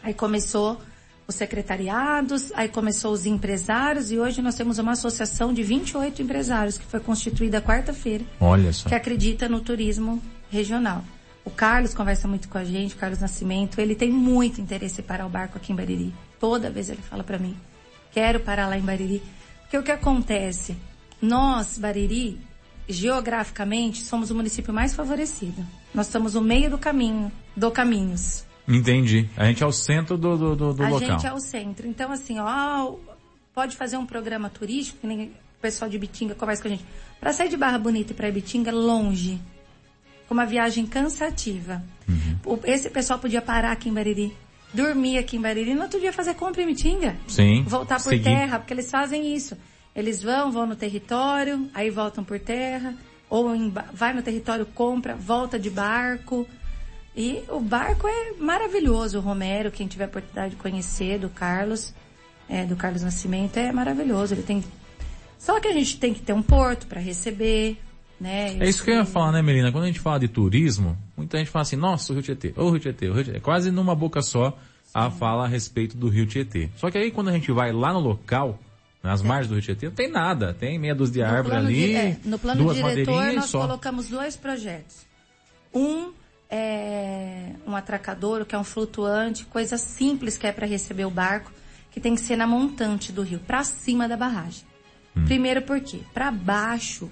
[0.02, 0.80] Aí começou
[1.28, 6.78] os secretariados, aí começou os empresários e hoje nós temos uma associação de 28 empresários
[6.78, 8.88] que foi constituída quarta-feira Olha só.
[8.88, 10.21] que acredita no turismo
[10.52, 11.04] regional.
[11.44, 15.04] O Carlos conversa muito com a gente, o Carlos Nascimento, ele tem muito interesse em
[15.04, 16.14] parar o barco aqui em Bariri.
[16.40, 17.56] Toda vez ele fala para mim,
[18.12, 19.24] quero parar lá em Bariri.
[19.62, 20.76] Porque o que acontece?
[21.20, 22.40] Nós, Bariri,
[22.88, 25.66] geograficamente, somos o município mais favorecido.
[25.94, 28.46] Nós estamos no meio do caminho, do Caminhos.
[28.68, 29.30] Entendi.
[29.36, 31.10] A gente é o centro do, do, do, do a local.
[31.10, 31.88] gente é o centro.
[31.88, 32.96] Então, assim, ó,
[33.54, 36.86] pode fazer um programa turístico, que nem o pessoal de Bitinga conversa com a gente.
[37.20, 39.40] Para sair de Barra Bonita e para Bitinga, é longe.
[40.32, 41.84] Uma viagem cansativa.
[42.08, 42.60] Uhum.
[42.63, 44.34] Esse pessoal podia parar aqui em Bariri,
[44.74, 47.17] dormir aqui em Bariri, no outro dia fazer compra em Bitinga.
[47.28, 47.63] Sim.
[47.63, 48.24] Voltar por Seguir.
[48.24, 49.58] terra, porque eles fazem isso.
[49.94, 52.96] Eles vão, vão no território, aí voltam por terra,
[53.30, 56.48] ou em vai no território, compra, volta de barco.
[57.13, 59.17] E o barco é maravilhoso.
[59.17, 61.94] O Romero, quem tiver a oportunidade de conhecer, do Carlos,
[62.48, 64.34] é, do Carlos Nascimento, é maravilhoso.
[64.34, 64.63] Ele tem.
[65.38, 67.78] Só que a gente tem que ter um porto para receber,
[68.21, 68.55] Né?
[68.60, 69.71] É isso que eu ia falar, né, Melina?
[69.71, 72.69] Quando a gente fala de turismo, muita gente fala assim, nossa, o Rio Tietê, o
[72.69, 73.39] Rio Tietê, o Rio Tietê.
[73.39, 74.55] Quase numa boca só
[74.93, 76.69] a fala a respeito do Rio Tietê.
[76.75, 78.60] Só que aí quando a gente vai lá no local,
[79.01, 79.27] nas é.
[79.27, 80.53] margens do Rio Tietê, não tem nada.
[80.53, 83.62] Tem meia dúzia de árvore ali, de, é, No plano duas diretor, nós só.
[83.62, 84.97] colocamos dois projetos.
[85.73, 86.12] Um
[86.47, 91.51] é um atracador, que é um flutuante, coisa simples que é para receber o barco,
[91.89, 94.63] que tem que ser na montante do rio, para cima da barragem.
[95.17, 95.25] Hum.
[95.25, 97.10] Primeiro porque, para baixo,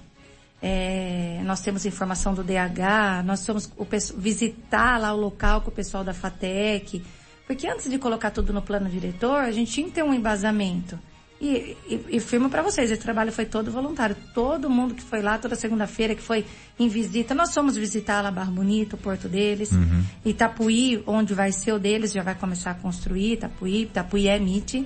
[0.62, 5.74] é, nós temos informação do DH, nós somos o, visitar lá o local com o
[5.74, 7.02] pessoal da FATEC,
[7.48, 11.00] porque antes de colocar tudo no plano diretor, a gente tinha que ter um embasamento.
[11.42, 14.16] E, e, e firmo para vocês, esse trabalho foi todo voluntário.
[14.34, 16.46] Todo mundo que foi lá, toda segunda-feira, que foi
[16.78, 17.34] em visita.
[17.34, 19.72] Nós fomos visitar lá Barra Bonito, o porto deles.
[19.72, 20.04] Uhum.
[20.26, 23.34] Itapuí, onde vai ser o deles, já vai começar a construir.
[23.34, 24.86] Itapuí, Itapuí é MIT.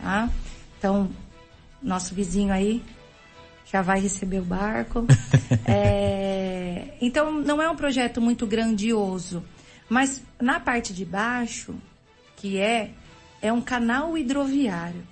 [0.00, 0.28] Tá?
[0.76, 1.08] Então,
[1.80, 2.82] nosso vizinho aí
[3.74, 5.04] já vai receber o barco.
[5.66, 9.42] é, então, não é um projeto muito grandioso.
[9.88, 11.74] Mas na parte de baixo,
[12.36, 12.92] que é,
[13.42, 15.02] é um canal hidroviário.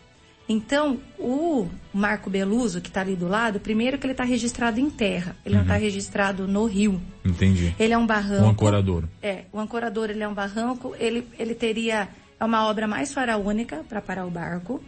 [0.49, 4.89] Então, o Marco Beluso, que está ali do lado, primeiro que ele está registrado em
[4.89, 5.35] terra.
[5.45, 5.55] Ele tá uhum.
[5.55, 7.03] não está registrado no rio.
[7.25, 7.75] Entendi.
[7.81, 8.45] Ele é um barranco.
[8.45, 9.05] O ancorador.
[9.21, 10.95] É, o ancorador ele é um barranco.
[11.01, 12.09] Ele, ele teria...
[12.39, 14.81] É uma obra mais faraônica para parar o barco.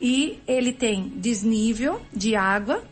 [0.00, 2.82] E ele tem desnível de água.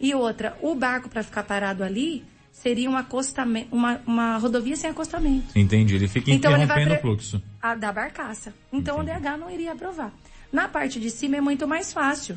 [0.00, 4.90] E outra, o barco para ficar parado ali seria um acostamento, uma, uma rodovia sem
[4.90, 5.58] acostamento.
[5.58, 5.94] Entendi.
[5.94, 7.42] Ele fica então, interrompendo ele vai o fluxo.
[7.60, 8.54] A, da barcaça.
[8.72, 9.18] Então Entendi.
[9.18, 10.12] o DH não iria aprovar.
[10.50, 12.36] Na parte de cima é muito mais fácil.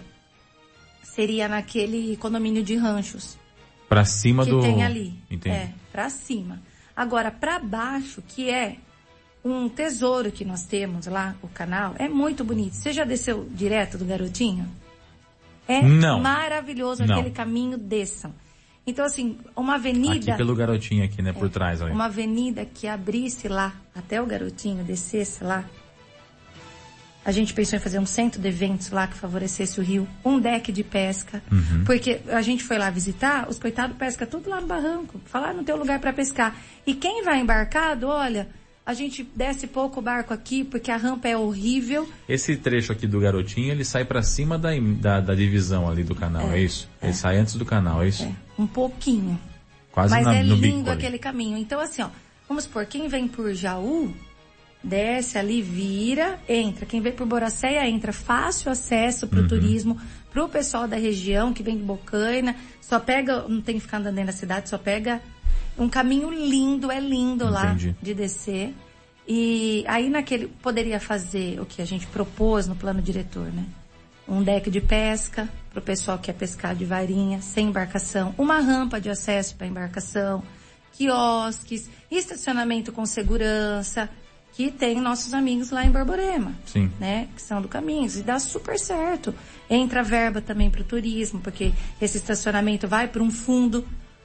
[1.02, 3.38] Seria naquele condomínio de ranchos.
[3.88, 4.60] Para cima que do.
[4.60, 5.14] Que tem ali.
[5.30, 5.56] Entendi.
[5.56, 6.62] É, para cima.
[6.96, 8.78] Agora, para baixo, que é
[9.44, 12.76] um tesouro que nós temos lá, o canal, é muito bonito.
[12.76, 14.70] Você já desceu direto do garotinho?
[15.68, 16.20] É Não.
[16.20, 17.16] maravilhoso Não.
[17.16, 18.34] aquele caminho, desçam.
[18.86, 20.32] Então, assim, uma avenida.
[20.32, 21.30] Aqui pelo garotinho aqui, né?
[21.30, 21.92] É, por trás ali.
[21.92, 25.64] Uma avenida que abrisse lá, até o garotinho, descesse lá,
[27.26, 30.40] a gente pensou em fazer um centro de eventos lá que favorecesse o rio, um
[30.40, 31.84] deck de pesca, uhum.
[31.86, 35.64] porque a gente foi lá visitar, os coitados pescam tudo lá no barranco, falar não
[35.64, 36.56] tem lugar para pescar.
[36.86, 38.50] E quem vai embarcado, olha,
[38.86, 42.08] a gente desce pouco o barco aqui porque a rampa é horrível.
[42.28, 46.14] Esse trecho aqui do garotinho, ele sai para cima da, da, da, divisão ali do
[46.14, 46.90] canal, é, é isso?
[47.02, 47.08] É.
[47.08, 48.24] Ele sai antes do canal, é isso?
[48.24, 49.40] É, um pouquinho.
[49.92, 51.58] Quase Mas na, é lindo aquele caminho.
[51.58, 52.10] Então assim, ó,
[52.48, 54.14] vamos supor, quem vem por Jaú,
[54.84, 56.86] desce ali, vira, entra.
[56.86, 58.12] Quem vem por Boracéia entra.
[58.12, 59.48] Fácil acesso para o uhum.
[59.48, 59.98] turismo,
[60.32, 62.56] para o pessoal da região que vem de Bocaina.
[62.82, 65.22] Só pega, não tem que ficar andando dentro da cidade, só pega
[65.78, 67.88] um caminho lindo, é lindo Entendi.
[67.90, 68.74] lá de descer.
[69.28, 73.66] E aí naquele, poderia fazer o que a gente propôs no plano diretor, né?
[74.28, 78.34] Um deck de pesca para o pessoal que quer pescar de varinha, sem embarcação.
[78.38, 80.44] Uma rampa de acesso para embarcação.
[80.94, 84.10] Quiosques, estacionamento com segurança,
[84.54, 86.92] que tem nossos amigos lá em Borborema, Sim.
[87.00, 87.28] né?
[87.36, 88.16] Que são do Caminhos.
[88.18, 89.34] E dá super certo.
[89.70, 93.84] Entra verba também para o turismo, porque esse estacionamento vai para um fundo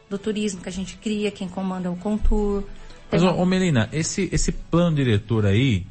[0.08, 2.64] do turismo que a gente cria, quem comanda o Contour.
[3.10, 5.86] Mas, ô, ô Melina, esse, esse plano diretor aí,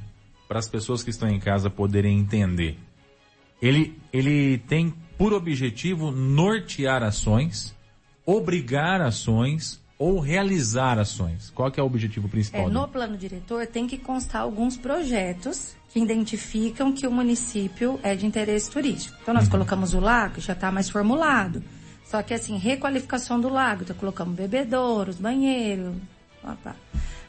[0.47, 2.77] para as pessoas que estão em casa poderem entender,
[3.61, 7.75] ele, ele tem por objetivo nortear ações,
[8.25, 11.49] obrigar ações, ou realizar ações?
[11.49, 12.67] Qual que é o objetivo principal?
[12.67, 18.15] É, no plano diretor tem que constar alguns projetos que identificam que o município é
[18.15, 19.17] de interesse turístico.
[19.21, 19.51] Então nós uhum.
[19.51, 21.63] colocamos o lago, já está mais formulado.
[22.09, 25.95] Só que assim, requalificação do lago, então colocamos bebedouros, banheiro.
[26.43, 26.75] Opa.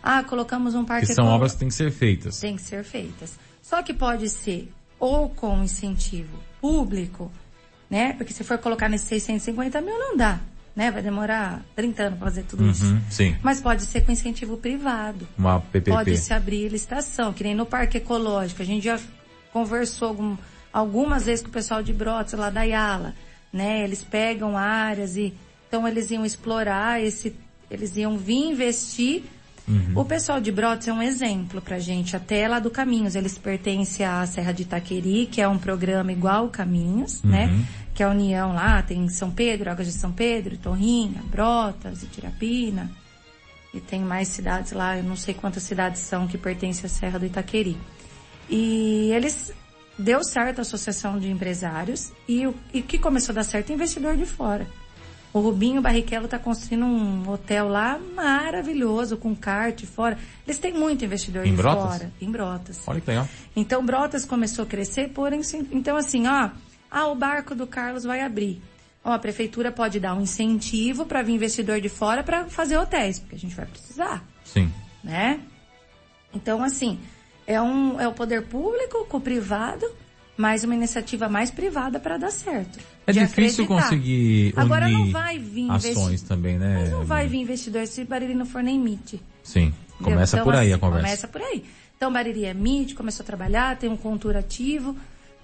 [0.03, 1.07] Ah, colocamos um parque.
[1.07, 2.38] Que são obras que têm que ser feitas.
[2.38, 3.37] Tem que ser feitas.
[3.61, 7.31] Só que pode ser ou com incentivo público,
[7.91, 8.12] né?
[8.14, 10.41] Porque se for colocar nesses 650 mil, não dá
[10.79, 10.93] né?
[10.93, 13.01] Vai demorar 30 anos para fazer tudo uhum, isso.
[13.11, 13.37] Sim.
[13.43, 15.27] Mas pode ser com incentivo privado.
[15.37, 15.91] Uma PPP.
[15.91, 18.62] Pode se abrir licitação, que nem no Parque Ecológico.
[18.62, 18.97] A gente já
[19.53, 20.37] conversou algum,
[20.73, 23.12] algumas vezes com o pessoal de Brotas, lá da Yala,
[23.52, 23.84] né?
[23.84, 25.34] Eles pegam áreas e,
[25.66, 27.34] então eles iam explorar esse,
[27.70, 29.24] eles iam vir investir
[29.68, 30.00] Uhum.
[30.00, 33.14] O pessoal de Brotas é um exemplo pra gente, até lá do Caminhos.
[33.14, 37.46] Eles pertencem à Serra de Itaqueri, que é um programa igual Caminhos, né?
[37.46, 37.58] uhum.
[37.58, 37.66] né?
[37.94, 42.90] Que é a União lá, tem São Pedro, Águas de São Pedro, Torrinha, Brotas, Itirapina.
[43.74, 47.18] E tem mais cidades lá, eu não sei quantas cidades são que pertencem à Serra
[47.18, 47.76] do Itaqueri.
[48.48, 49.52] E eles
[49.98, 53.74] deu certo a associação de empresários e o e que começou a dar certo é
[53.74, 54.66] investidor de fora.
[55.32, 60.16] O Rubinho Barrichello está construindo um hotel lá maravilhoso, com kart fora.
[60.46, 61.84] Eles têm muito investidor em de Brotas?
[61.84, 62.12] fora.
[62.20, 62.80] Em Brotas.
[62.87, 63.28] Olha que legal.
[63.54, 66.50] Então Brotas começou a crescer, porém, então assim, ó,
[66.90, 68.62] ah, o barco do Carlos vai abrir.
[69.04, 73.18] Ó, a prefeitura pode dar um incentivo para vir investidor de fora para fazer hotéis,
[73.18, 74.24] porque a gente vai precisar.
[74.44, 74.72] Sim.
[75.04, 75.40] Né?
[76.34, 76.98] Então, assim,
[77.48, 79.90] é, um, é o poder público com o privado,
[80.37, 82.78] mas uma iniciativa mais privada para dar certo.
[83.06, 83.88] É difícil acreditar.
[83.88, 86.80] conseguir Agora não vai vir ações também, né?
[86.80, 89.18] Mas não vai vir investidor se Bariri não for nem MIT.
[89.42, 91.06] Sim, começa então, por aí assim, a conversa.
[91.06, 91.64] Começa por aí.
[91.96, 94.94] Então Bariri é MIT, começou a trabalhar, tem um contour ativo,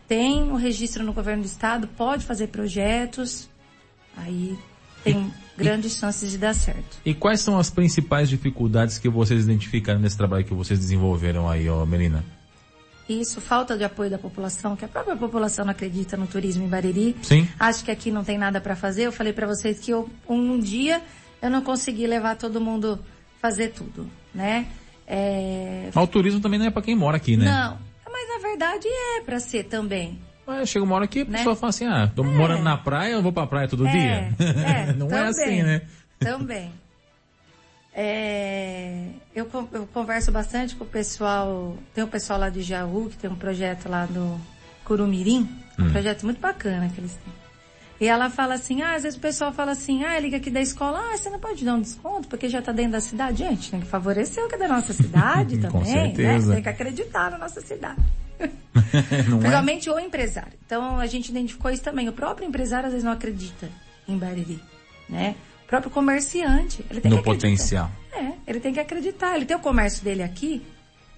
[0.06, 3.48] tem o um registro no governo do estado, pode fazer projetos,
[4.14, 4.58] aí
[5.02, 6.98] tem grandes e, chances de dar certo.
[7.04, 11.68] E quais são as principais dificuldades que vocês identificaram nesse trabalho que vocês desenvolveram aí,
[11.68, 12.24] ó, Melina?
[13.08, 16.68] Isso, falta de apoio da população, que a própria população não acredita no turismo em
[16.68, 17.14] Bariri.
[17.22, 17.46] Sim.
[17.60, 19.04] Acho que aqui não tem nada para fazer.
[19.04, 21.02] Eu falei para vocês que eu, um dia
[21.42, 22.98] eu não consegui levar todo mundo
[23.40, 24.66] fazer tudo, né?
[25.06, 25.90] É...
[25.94, 27.44] Mas o turismo também não é para quem mora aqui, né?
[27.44, 27.78] Não,
[28.10, 30.18] mas na verdade é para ser também.
[30.46, 31.38] Mas chega uma hora que a né?
[31.38, 32.26] pessoa fala assim, ah, tô é.
[32.26, 34.34] morando na praia, eu vou pra praia todo é, dia.
[34.66, 35.82] É, não é também, é assim, né?
[36.18, 36.72] Também.
[39.34, 43.30] Eu, eu, converso bastante com o pessoal, tem o pessoal lá de Jaú, que tem
[43.30, 44.40] um projeto lá do
[44.84, 45.92] Curumirim, um hum.
[45.92, 47.44] projeto muito bacana que eles têm.
[48.00, 50.60] E ela fala assim, ah, às vezes o pessoal fala assim, ah, liga aqui da
[50.60, 53.38] escola, ah, você não pode dar um desconto porque já está dentro da cidade.
[53.38, 55.84] Gente, tem que favorecer o que é da nossa cidade também, Com né?
[55.84, 56.48] certeza.
[56.48, 56.54] né?
[56.54, 58.02] Tem que acreditar na nossa cidade.
[59.38, 59.92] Principalmente é?
[59.92, 60.52] o empresário.
[60.66, 62.08] Então a gente identificou isso também.
[62.08, 63.68] O próprio empresário às vezes não acredita
[64.08, 64.60] em Bariri,
[65.08, 65.36] né?
[65.64, 67.48] O próprio comerciante, ele tem no que acreditar.
[67.48, 67.90] potencial.
[68.12, 69.36] É, ele tem que acreditar.
[69.36, 70.62] Ele tem o comércio dele aqui,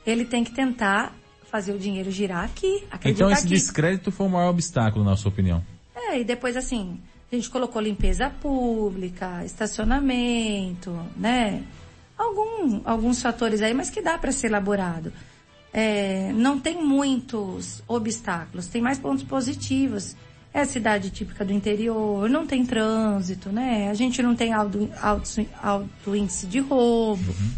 [0.07, 1.15] ele tem que tentar
[1.51, 3.55] fazer o dinheiro girar aqui, Então esse aqui.
[3.55, 5.65] descrédito foi o maior obstáculo, na sua opinião?
[5.95, 7.01] É, e depois assim,
[7.31, 11.63] a gente colocou limpeza pública, estacionamento, né?
[12.17, 15.13] Algum, alguns fatores aí, mas que dá para ser elaborado.
[15.73, 20.17] É, não tem muitos obstáculos, tem mais pontos positivos.
[20.55, 23.91] É a cidade típica do interior, não tem trânsito, né?
[23.91, 27.31] A gente não tem alto, alto, alto índice de roubo.
[27.31, 27.51] Uhum.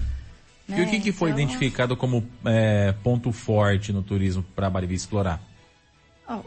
[0.66, 0.80] Né?
[0.80, 4.94] E o que, que foi então, identificado como é, ponto forte no turismo para Bariri
[4.94, 5.40] explorar?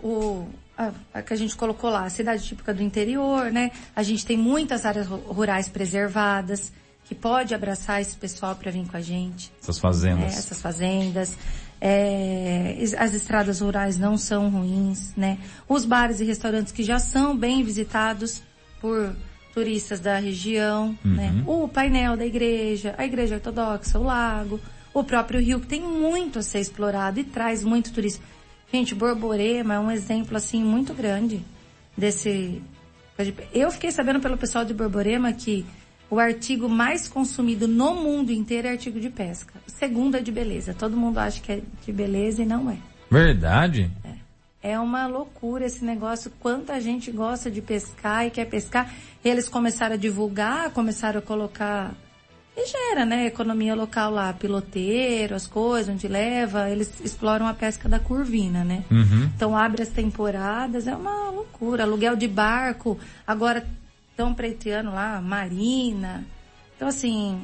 [0.03, 0.47] o,
[0.77, 3.71] a, a, que a gente colocou lá, a cidade típica do interior, né?
[3.95, 6.71] A gente tem muitas áreas rurais preservadas
[7.11, 9.51] que pode abraçar esse pessoal para vir com a gente.
[9.61, 10.19] Essas fazendas.
[10.19, 10.27] Né?
[10.27, 11.37] Essas fazendas.
[11.81, 15.37] É, as estradas rurais não são ruins, né?
[15.67, 18.41] Os bares e restaurantes que já são bem visitados
[18.79, 19.13] por
[19.53, 21.15] turistas da região, uhum.
[21.15, 21.43] né?
[21.45, 24.57] O painel da igreja, a igreja ortodoxa, o lago,
[24.93, 28.23] o próprio rio que tem muito a ser explorado e traz muito turismo.
[28.71, 31.43] Gente, Borborema é um exemplo assim muito grande
[31.97, 32.61] desse.
[33.53, 35.65] Eu fiquei sabendo pelo pessoal de Borborema que
[36.11, 39.53] o artigo mais consumido no mundo inteiro é artigo de pesca.
[39.65, 40.73] O segundo é de beleza.
[40.73, 42.75] Todo mundo acha que é de beleza e não é.
[43.09, 43.89] Verdade?
[44.03, 44.71] É.
[44.71, 46.29] É uma loucura esse negócio.
[46.41, 48.93] Quanta gente gosta de pescar e quer pescar.
[49.23, 51.93] Eles começaram a divulgar, começaram a colocar.
[52.57, 53.27] E gera, né?
[53.27, 56.69] Economia local lá, piloteiro, as coisas, onde leva.
[56.69, 58.83] Eles exploram a pesca da curvina, né?
[58.91, 59.29] Uhum.
[59.33, 61.83] Então abre as temporadas, é uma loucura.
[61.83, 62.99] Aluguel de barco.
[63.25, 63.65] Agora
[64.11, 66.25] estão preteando lá, Marina.
[66.75, 67.39] Então, assim,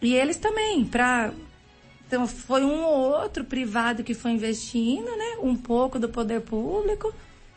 [0.00, 1.32] e eles também, para
[2.10, 5.38] então foi um ou outro privado que foi investindo, né?
[5.42, 7.14] Um pouco do poder público.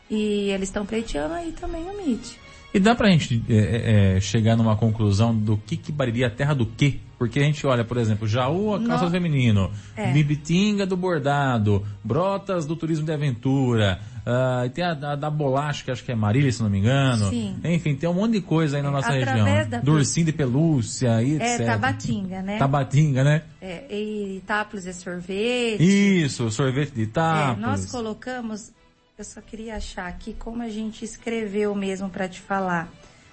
[0.08, 2.38] E eles estão pleiteando aí também o MIT.
[2.72, 6.30] E dá pra gente é, é, é, chegar numa conclusão do que que Bariri a
[6.30, 6.98] terra do quê?
[7.18, 9.10] Porque a gente olha, por exemplo, Jaú, a calça no...
[9.10, 10.12] feminino, é.
[10.12, 15.90] Bibitinga do bordado, Brotas do turismo de aventura, uh, tem a, a, da bolacha, que
[15.90, 17.28] acho que é Marília, se não me engano.
[17.30, 17.56] Sim.
[17.64, 19.68] Enfim, tem um monte de coisa aí na nossa Através região.
[19.68, 19.80] Da...
[19.80, 21.60] Do ursinho de pelúcia e é, etc.
[21.60, 22.58] É, Tabatinga, né?
[22.58, 23.42] Tabatinga, né?
[23.60, 25.80] É, e Itápolis é sorvete.
[25.80, 27.58] Isso, sorvete de Itápolis.
[27.58, 28.72] É, nós colocamos,
[29.18, 32.88] eu só queria achar aqui como a gente escreveu mesmo para te falar.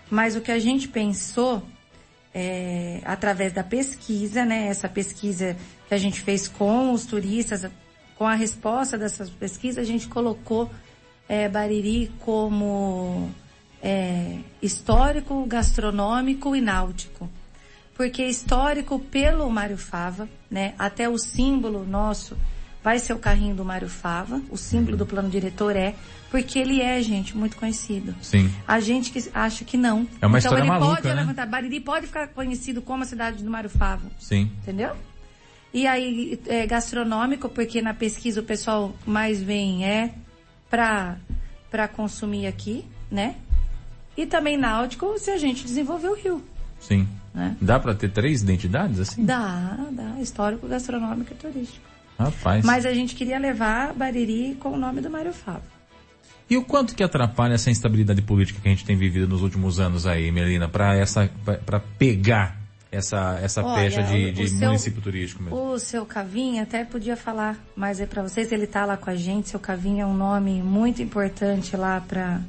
[0.10, 1.63] Mas o que a gente pensou
[2.34, 4.67] é, através da pesquisa, né?
[4.67, 5.56] Essa pesquisa
[5.88, 7.65] que a gente fez com os turistas,
[8.21, 10.69] com a resposta dessas pesquisas, a gente colocou
[11.27, 13.31] é, Bariri como
[13.81, 17.27] é, histórico, gastronômico e náutico.
[17.95, 20.75] Porque histórico pelo Mário Fava, né?
[20.77, 22.38] Até o símbolo nosso
[22.84, 25.95] vai ser o carrinho do Mário Fava, o símbolo do plano diretor é,
[26.29, 28.13] porque ele é, gente, muito conhecido.
[28.21, 28.53] Sim.
[28.67, 30.07] A gente que acha que não.
[30.21, 31.15] É uma então, história ele maluca, pode né?
[31.15, 31.47] levantar.
[31.47, 34.12] Bariri pode ficar conhecido como a cidade do Mário Fava.
[34.19, 34.52] Sim.
[34.62, 34.96] Entendeu?
[35.74, 40.13] E aí, é gastronômico, porque na pesquisa o pessoal mais vem é
[40.69, 41.17] para
[41.69, 43.36] para consumir aqui, né?
[44.17, 46.44] E também náutico se a gente desenvolver o rio.
[46.82, 47.08] Sim.
[47.34, 47.56] Né?
[47.62, 49.24] Dá para ter três identidades assim?
[49.24, 50.19] Dá, dá.
[50.19, 51.86] Histórico, gastronômico e turístico.
[52.19, 52.65] Rapaz.
[52.65, 55.63] Mas a gente queria levar Bariri com o nome do Mário Fábio.
[56.50, 59.80] E o quanto que atrapalha essa instabilidade política que a gente tem vivido nos últimos
[59.80, 61.32] anos aí, Melina, para essa
[61.65, 62.60] para pegar
[62.92, 65.71] essa essa Olha, pecha de, de seu, município turístico mesmo?
[65.71, 69.15] O seu Cavinha até podia falar mais aí para vocês, ele tá lá com a
[69.15, 72.42] gente, seu Cavinha é um nome muito importante lá para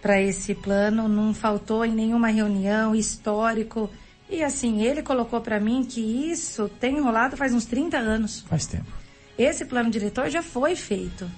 [0.00, 3.90] para esse plano, não faltou em nenhuma reunião histórico.
[4.30, 8.40] E assim, ele colocou para mim que isso tem enrolado faz uns 30 anos.
[8.48, 8.86] Faz tempo.
[9.36, 11.28] Esse plano diretor já foi feito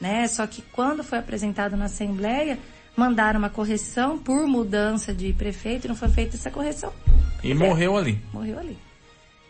[0.00, 0.26] né?
[0.26, 2.58] Só que quando foi apresentado na Assembleia,
[2.96, 6.92] mandaram uma correção por mudança de prefeito e não foi feita essa correção.
[7.42, 8.20] E é, morreu ali.
[8.32, 8.76] Morreu ali.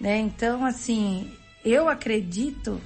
[0.00, 0.18] Né?
[0.18, 1.30] Então, assim,
[1.64, 2.80] eu acredito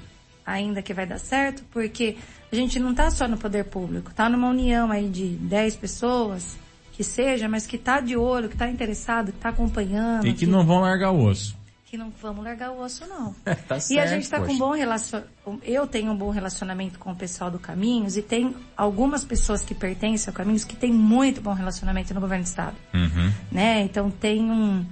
[0.44, 2.16] ainda que vai dar certo, porque
[2.52, 6.56] a gente não está só no poder público, está numa união aí de 10 pessoas,
[6.92, 10.26] que seja, mas que está de olho, que está interessado, que está acompanhando.
[10.26, 11.63] E que, que não vão largar o osso
[11.94, 13.32] que não vamos largar o osso, não.
[13.44, 15.32] tá certo, e a gente está com um bom relacionamento.
[15.62, 19.74] Eu tenho um bom relacionamento com o pessoal do Caminhos e tem algumas pessoas que
[19.74, 22.76] pertencem ao Caminhos que têm muito bom relacionamento no governo do Estado.
[22.92, 23.32] Uhum.
[23.50, 23.82] Né?
[23.82, 24.84] Então tem um.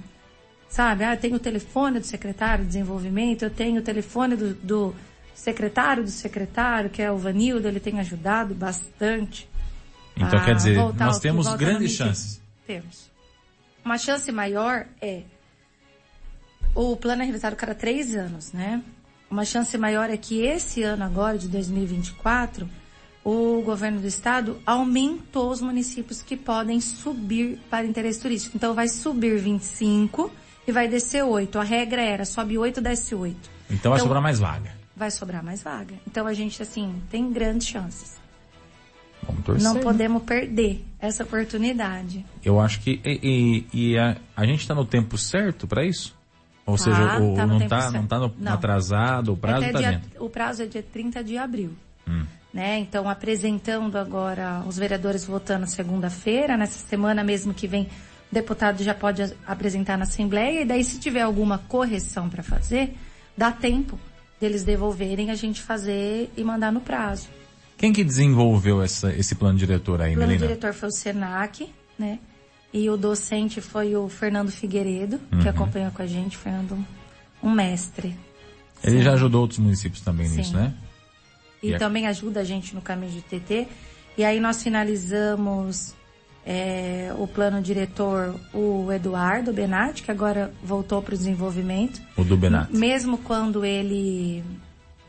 [0.69, 4.95] Sabe, ah, tem o telefone do secretário de desenvolvimento, eu tenho o telefone do, do
[5.35, 9.47] secretário do secretário, que é o Vanildo, ele tem ajudado bastante.
[10.15, 12.41] Então quer dizer, nós temos grandes chances.
[12.65, 13.11] Temos.
[13.85, 15.23] Uma chance maior é
[16.75, 18.81] o plano é revisado cada três anos, né?
[19.29, 22.69] Uma chance maior é que esse ano agora, de 2024,
[23.23, 28.57] o governo do estado aumentou os municípios que podem subir para interesse turístico.
[28.57, 30.31] Então vai subir 25
[30.67, 31.57] e vai descer 8.
[31.57, 33.35] A regra era sobe 8, desce 8.
[33.69, 34.71] Então vai então, sobrar mais vaga.
[34.95, 35.95] Vai sobrar mais vaga.
[36.05, 38.21] Então a gente, assim, tem grandes chances.
[39.25, 39.63] Vamos torcer.
[39.63, 42.25] Não podemos perder essa oportunidade.
[42.43, 46.15] Eu acho que e, e, e a, a gente está no tempo certo para isso?
[46.65, 48.53] Ou tá, seja, o, tá não, está não tá no, não.
[48.53, 50.25] atrasado, o prazo está é dentro.
[50.25, 51.71] O prazo é dia 30 de abril.
[52.07, 52.25] Hum.
[52.53, 52.79] Né?
[52.79, 57.83] Então, apresentando agora os vereadores votando segunda-feira, nessa semana mesmo que vem,
[58.31, 62.95] o deputado já pode apresentar na Assembleia, e daí se tiver alguma correção para fazer,
[63.35, 63.99] dá tempo
[64.39, 67.27] deles devolverem, a gente fazer e mandar no prazo.
[67.77, 70.23] Quem que desenvolveu essa, esse plano diretor aí, Melina?
[70.23, 72.19] O plano diretor foi o SENAC, né?
[72.73, 75.39] E o docente foi o Fernando Figueiredo, uhum.
[75.41, 76.83] que acompanhou com a gente, Fernando,
[77.41, 78.17] um mestre.
[78.83, 79.03] Ele Sim.
[79.03, 80.37] já ajudou outros municípios também Sim.
[80.37, 80.73] nisso, né?
[81.61, 83.67] E, e também ajuda a gente no caminho de TT.
[84.17, 85.93] E aí nós finalizamos
[86.45, 92.01] é, o plano diretor, o Eduardo Benatti, que agora voltou para o desenvolvimento.
[92.17, 92.75] O do Benatti.
[92.75, 94.43] Mesmo quando ele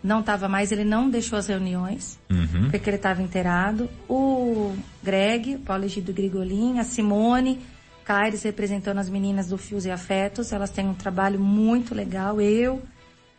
[0.05, 2.71] não estava mais, ele não deixou as reuniões, uhum.
[2.71, 3.89] porque ele estava inteirado.
[4.07, 7.59] O Greg, Paulo Egido Grigolin, a Simone,
[8.05, 12.39] Caires representando as meninas do Fios e Afetos, elas têm um trabalho muito legal.
[12.39, 12.83] Eu,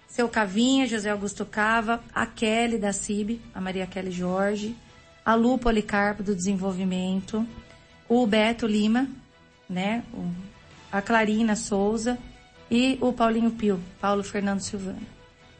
[0.07, 4.76] seu Cavinha, José Augusto Cava, a Kelly da CIB, a Maria Kelly Jorge,
[5.24, 7.45] a Lu Policarpo do Desenvolvimento,
[8.09, 9.07] o Beto Lima,
[9.70, 10.03] né,
[10.91, 12.18] a Clarina Souza
[12.72, 15.14] e o Paulinho Pio, Paulo Fernando Silvano.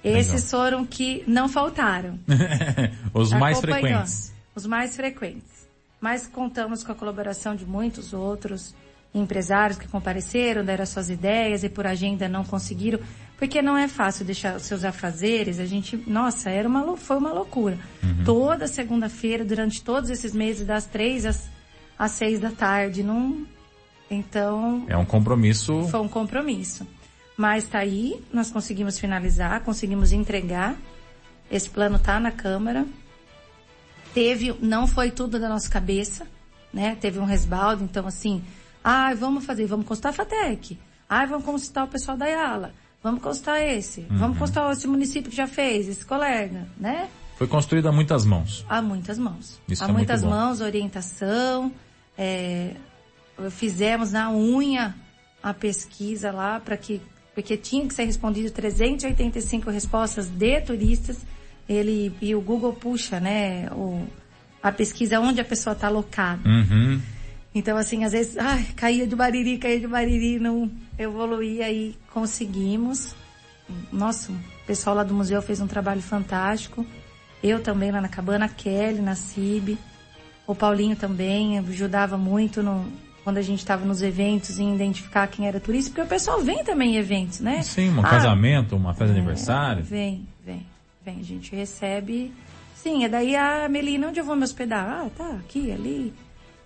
[0.06, 0.50] Esses Legal.
[0.50, 2.20] foram que não faltaram.
[3.14, 4.34] Os mais frequentes.
[4.56, 5.68] Os mais frequentes.
[6.00, 8.76] Mas contamos com a colaboração de muitos outros
[9.14, 13.00] empresários que compareceram, deram suas ideias e por agenda não conseguiram,
[13.38, 15.60] porque não é fácil deixar os seus afazeres.
[15.60, 17.80] A gente, nossa, era uma, foi uma loucura.
[18.04, 18.24] Uhum.
[18.26, 21.50] Toda segunda-feira, durante todos esses meses, das três às,
[21.98, 23.46] às seis da tarde, não.
[24.12, 24.86] Então.
[24.88, 25.88] É um compromisso.
[25.88, 26.86] Foi um compromisso.
[27.38, 30.76] Mas está aí, nós conseguimos finalizar, conseguimos entregar.
[31.52, 32.86] Esse plano está na Câmara.
[34.14, 36.26] Teve, não foi tudo da nossa cabeça,
[36.74, 36.96] né?
[36.96, 38.42] Teve um resbaldo, então assim,
[38.84, 40.80] ah, vamos fazer, vamos consultar a FATEC.
[41.10, 42.74] Ah, vamos consultar o pessoal da IALA.
[43.04, 44.02] Vamos consultar esse.
[44.02, 44.18] Uhum.
[44.18, 47.10] Vamos consultar esse município que já fez, esse colega, né?
[47.38, 48.66] Foi construído a muitas mãos.
[48.70, 49.60] A muitas mãos.
[49.68, 51.72] Isso a é muitas mãos, orientação.
[52.18, 52.76] É,
[53.52, 54.96] fizemos na unha
[55.44, 57.02] a pesquisa lá para que
[57.36, 61.18] porque tinha que ser respondido 385 respostas de turistas.
[61.68, 64.08] Ele e o Google puxa, né, o,
[64.64, 66.48] a pesquisa onde a pessoa está alocada.
[66.48, 67.02] Uhum.
[67.54, 73.14] Então, assim, às vezes, ai, caía de Bariri, caía de Bariri, não evoluía e conseguimos.
[73.92, 76.86] Nossa, o pessoal lá do museu fez um trabalho fantástico.
[77.44, 79.78] Eu também lá na cabana, a Kelly, na CIB.
[80.48, 82.86] O Paulinho também ajudava muito no,
[83.26, 86.64] quando a gente estava nos eventos em identificar quem era turista, porque o pessoal vem
[86.64, 87.64] também em eventos, né?
[87.64, 89.84] Sim, um ah, casamento, uma festa de é, aniversário.
[89.84, 90.64] Vem, vem,
[91.04, 91.20] vem.
[91.22, 92.32] A gente recebe.
[92.76, 94.88] Sim, é daí a Melina, onde eu vou me hospedar?
[94.88, 96.14] Ah, tá, aqui, ali,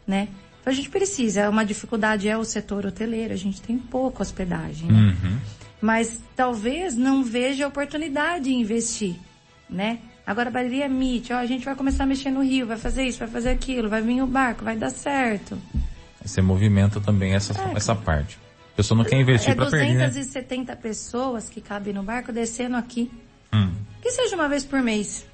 [0.06, 0.28] né?
[0.60, 4.92] Então a gente precisa, uma dificuldade é o setor hoteleiro, a gente tem pouca hospedagem,
[4.92, 5.16] né?
[5.24, 5.38] Uhum.
[5.82, 9.16] Mas talvez não veja oportunidade em investir,
[9.70, 10.00] né?
[10.28, 13.06] Agora Bariri é MIT, ó, a gente vai começar a mexer no rio, vai fazer
[13.06, 15.58] isso, vai fazer aquilo, vai vir o barco, vai dar certo.
[16.24, 17.74] Você movimenta também essa, é.
[17.76, 18.38] essa parte.
[18.74, 20.08] A pessoa não quer investir é para perder, né?
[20.08, 23.12] 270 pessoas que cabem no barco descendo aqui.
[23.54, 23.72] Hum.
[24.02, 25.26] Que seja uma vez por mês.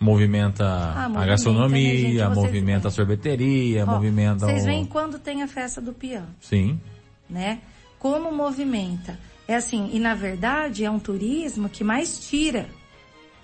[0.00, 4.66] Movimenta ah, a gastronomia, né, movimenta a sorveteria, Ó, movimenta Vocês o...
[4.66, 6.26] veem quando tem a festa do peão.
[6.40, 6.78] Sim.
[7.30, 7.60] Né?
[7.98, 9.18] Como movimenta?
[9.46, 12.66] É assim, e na verdade é um turismo que mais tira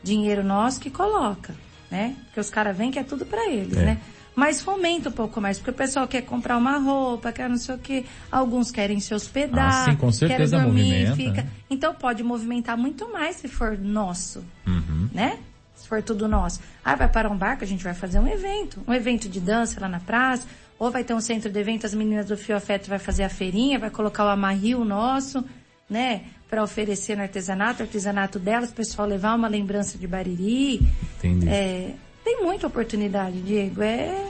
[0.02, 1.54] dinheiro nosso que coloca,
[1.90, 2.16] né?
[2.26, 3.84] Porque os caras vêm que é tudo para eles, é.
[3.84, 4.00] né?
[4.34, 7.74] Mas fomenta um pouco mais, porque o pessoal quer comprar uma roupa, quer não sei
[7.74, 11.42] o quê, alguns querem se hospedar, ah, sim, com certeza querem dormir, movimenta, fica.
[11.42, 11.50] Né?
[11.68, 15.08] Então pode movimentar muito mais se for nosso, uhum.
[15.12, 15.38] né?
[15.74, 16.60] Se for tudo nosso.
[16.84, 19.80] Ah, vai para um barco, a gente vai fazer um evento, um evento de dança
[19.80, 20.46] lá na praça,
[20.78, 23.28] ou vai ter um centro de evento, as meninas do Fio Afeto vai fazer a
[23.28, 25.44] feirinha, vai colocar o amarril nosso,
[25.88, 26.22] né?
[26.48, 30.80] Para oferecer no artesanato, o artesanato delas, o pessoal levar uma lembrança de Bariri.
[31.18, 31.48] Entendi.
[31.48, 31.94] É,
[32.30, 33.82] tem muita oportunidade, Diego.
[33.82, 34.24] É,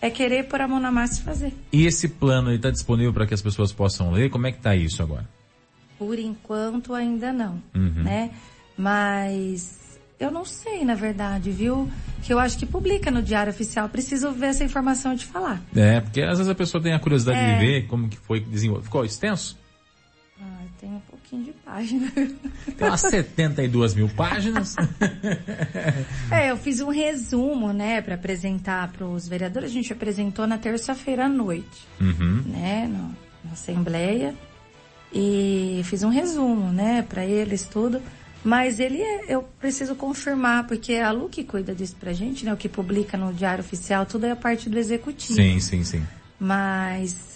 [0.00, 1.52] é querer pôr a mão na massa e fazer.
[1.72, 4.28] E esse plano está disponível para que as pessoas possam ler?
[4.30, 5.28] Como é que está isso agora?
[5.98, 8.02] Por enquanto ainda não, uhum.
[8.02, 8.32] né?
[8.76, 11.88] Mas eu não sei, na verdade, viu?
[12.24, 13.88] Que eu acho que publica no Diário Oficial.
[13.88, 15.62] Preciso ver essa informação e te falar.
[15.76, 17.54] É, porque às vezes a pessoa tem a curiosidade é...
[17.54, 18.86] de ver como que foi desenvolvido.
[18.86, 19.56] Ficou extenso?
[20.40, 21.00] Ah, tem um
[21.34, 22.12] pouquinho de página.
[22.76, 24.76] Tem umas 72 mil páginas.
[26.30, 29.70] é, eu fiz um resumo, né, para apresentar para os vereadores.
[29.70, 32.42] A gente apresentou na terça-feira à noite, uhum.
[32.46, 33.08] né, no,
[33.44, 34.34] na Assembleia.
[35.12, 38.00] E fiz um resumo, né, para eles tudo.
[38.42, 42.44] Mas ele é, eu preciso confirmar, porque é a Lu que cuida disso pra gente,
[42.44, 42.52] né?
[42.52, 45.34] O que publica no Diário Oficial, tudo é a parte do executivo.
[45.34, 46.06] Sim, sim, sim.
[46.38, 47.33] Mas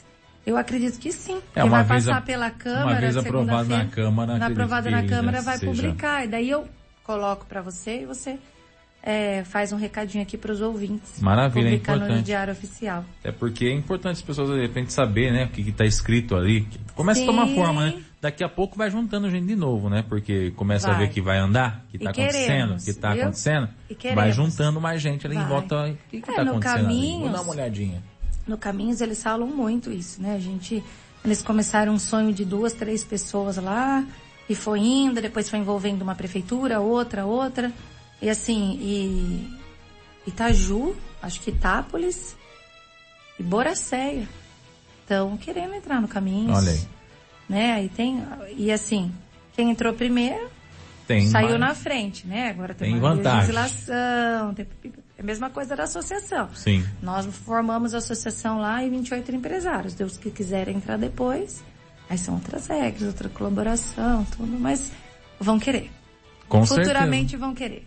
[0.49, 1.39] eu acredito que sim.
[1.55, 2.87] É, que vai passar a, pela Câmara.
[2.87, 4.39] Uma vez aprovado na Câmara.
[4.39, 5.71] Na aprovado na Câmara vai seja.
[5.71, 6.25] publicar.
[6.25, 6.67] E daí eu
[7.05, 8.39] coloco para você e você
[9.03, 11.21] é, faz um recadinho aqui para os ouvintes.
[11.21, 12.17] Maravilha, é importante.
[12.17, 13.05] no Diário Oficial.
[13.23, 16.67] É porque é importante as pessoas de repente saber, né, o que está escrito ali.
[16.95, 17.25] Começa Sim.
[17.25, 18.03] a tomar forma, né?
[18.19, 20.03] Daqui a pouco vai juntando gente de novo, né?
[20.09, 20.97] Porque começa vai.
[20.97, 23.69] a ver que vai andar, que está acontecendo, que está acontecendo.
[24.15, 25.45] Vai juntando mais gente ali vai.
[25.45, 25.91] em volta.
[25.91, 27.23] O que está é, acontecendo caminhos, ali?
[27.23, 28.03] Vou dar uma olhadinha.
[28.49, 30.35] No Caminhos eles falam muito isso, né?
[30.35, 30.83] A gente,
[31.25, 34.05] eles começaram um sonho de duas, três pessoas lá,
[34.49, 37.71] e foi indo, depois foi envolvendo uma prefeitura, outra, outra.
[38.23, 39.59] E assim, e
[40.27, 42.35] Itaju, acho que Itápolis
[43.39, 44.27] e Boracéia
[45.03, 46.53] estão querendo entrar no caminho.
[46.53, 46.81] Olha aí.
[47.49, 47.73] Né?
[47.73, 48.23] Aí tem,
[48.57, 49.13] e assim,
[49.55, 50.51] quem entrou primeiro
[51.07, 51.61] tem saiu mais.
[51.61, 52.51] na frente, né?
[52.51, 53.41] Agora tem, tem uma vantagem.
[53.41, 54.67] legislação, tem
[55.19, 56.49] é a mesma coisa da associação.
[56.55, 56.87] Sim.
[57.03, 59.93] Nós formamos a associação lá e 28 empresários.
[59.93, 61.63] Deus que quiser entrar depois,
[62.09, 64.93] aí são outras regras, outra colaboração, tudo, mas
[65.41, 65.91] vão querer.
[66.49, 67.39] Com Futuramente certeza.
[67.39, 67.85] vão querer.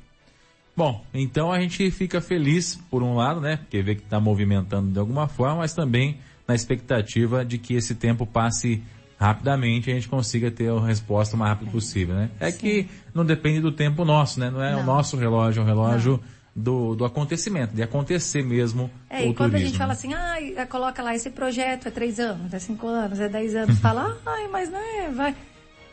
[0.75, 3.57] Bom, então a gente fica feliz por um lado, né?
[3.57, 7.95] Porque vê que está movimentando de alguma forma, mas também na expectativa de que esse
[7.95, 8.83] tempo passe
[9.17, 12.29] rapidamente e a gente consiga ter a resposta o mais rápido possível, né?
[12.39, 12.57] É Sim.
[12.57, 14.49] que não depende do tempo nosso, né?
[14.49, 14.81] Não é não.
[14.81, 16.19] o nosso relógio, é o relógio
[16.55, 20.13] do, do acontecimento, de acontecer mesmo é, o e quando turismo, a gente fala assim,
[20.13, 24.17] ah, coloca lá esse projeto é três anos, é cinco anos, é dez anos, fala,
[24.25, 25.35] ai, mas não é, vai,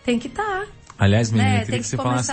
[0.04, 0.66] tem que estar.
[0.66, 0.66] Tá.
[0.98, 1.60] Aliás, menina, né?
[1.60, 2.32] eu queria que, que você falasse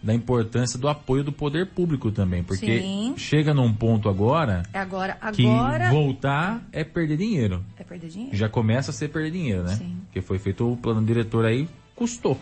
[0.00, 3.14] da importância do apoio do poder público também, porque Sim.
[3.16, 7.64] chega num ponto agora, é agora, agora que voltar é perder dinheiro.
[7.76, 8.36] É perder dinheiro.
[8.36, 9.74] Já começa a ser perder dinheiro, né?
[9.74, 9.96] Sim.
[10.04, 12.38] Porque foi feito o plano diretor aí, custou.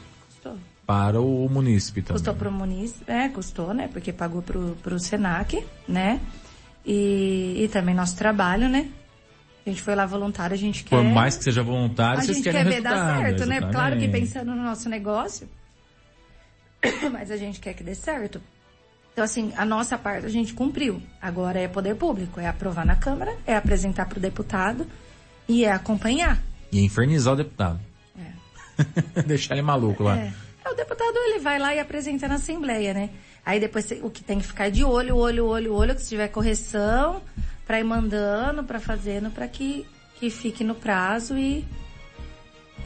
[0.89, 2.14] Para o munícipe também.
[2.14, 3.91] Custou para o munícipe, é, custou, né?
[3.93, 6.18] Porque pagou para o Senac, né?
[6.82, 8.89] E, e também nosso trabalho, né?
[9.66, 10.97] A gente foi lá voluntário, a gente quer...
[10.97, 13.61] Por mais que seja voluntário, a vocês querem quer ver dar certo, né?
[13.70, 15.47] Claro que pensando no nosso negócio,
[17.12, 18.41] mas a gente quer que dê certo.
[19.12, 21.03] Então, assim, a nossa parte a gente cumpriu.
[21.20, 24.86] Agora é poder público, é aprovar na Câmara, é apresentar para o deputado
[25.47, 26.43] e é acompanhar.
[26.72, 27.78] E infernizar o deputado.
[28.18, 29.20] É.
[29.28, 30.16] Deixar ele maluco lá.
[30.16, 30.48] É.
[30.89, 33.11] O deputado, ele vai lá e apresenta na Assembleia, né?
[33.45, 36.28] Aí depois o que tem que ficar de olho, olho, olho, olho, que se tiver
[36.28, 37.20] correção,
[37.66, 39.86] para ir mandando, para fazendo, para que,
[40.18, 41.62] que fique no prazo e,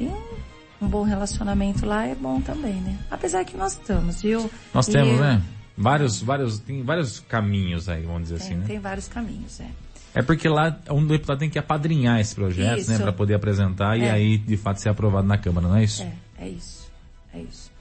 [0.01, 2.99] e um, um, bom relacionamento lá é bom também, né?
[3.09, 4.51] Apesar que nós estamos, viu?
[4.75, 5.41] Nós e temos, eu, né?
[5.79, 8.65] Vários, vários, tem vários caminhos aí, vamos dizer tem, assim, né?
[8.67, 9.69] Tem vários caminhos, é.
[10.13, 12.91] É porque lá um deputado tem que apadrinhar esse projeto, né, isso.
[12.91, 14.01] né, para poder apresentar é.
[14.01, 16.03] e aí de fato ser aprovado na Câmara, não é isso?
[16.03, 16.91] É, é isso.
[17.33, 17.72] É isso.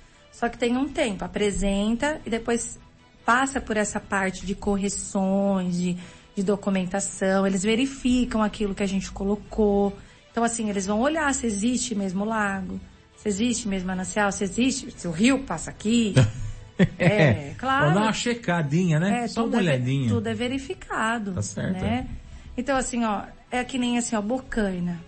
[0.42, 2.78] Só que tem um tempo, apresenta e depois
[3.24, 5.98] passa por essa parte de correções, de
[6.36, 9.96] de documentação, eles verificam aquilo que a gente colocou.
[10.32, 12.80] Então, assim, eles vão olhar se existe mesmo lago,
[13.18, 16.14] se existe mesmo manancial, se existe, se o rio passa aqui.
[16.98, 17.82] É, claro.
[17.82, 19.26] Vamos dar uma checadinha, né?
[19.26, 20.10] É, Só uma é olhadinha.
[20.10, 21.32] tudo é verificado.
[21.34, 22.08] Tá certo, Né?
[22.58, 23.22] Então, assim, ó,
[23.52, 25.00] é que nem assim, ó, Bocaina.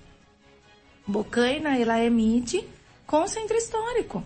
[1.07, 2.63] Bocaina, ela emite
[3.07, 4.23] com centro histórico.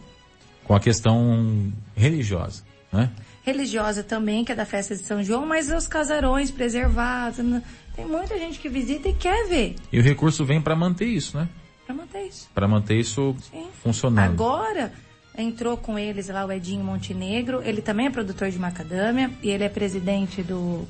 [0.68, 3.10] Com a questão religiosa, né?
[3.44, 7.40] Religiosa também, que é da festa de São João, mas os casarões preservados.
[7.40, 7.64] né?
[7.96, 9.76] Tem muita gente que visita e quer ver.
[9.92, 11.48] E o recurso vem para manter isso, né?
[11.86, 12.50] Pra manter isso.
[12.54, 13.68] Para manter isso Sim.
[13.82, 14.30] funcionando.
[14.30, 14.92] Agora,
[15.38, 19.64] entrou com eles lá o Edinho Montenegro, ele também é produtor de macadâmia e ele
[19.64, 20.86] é presidente do,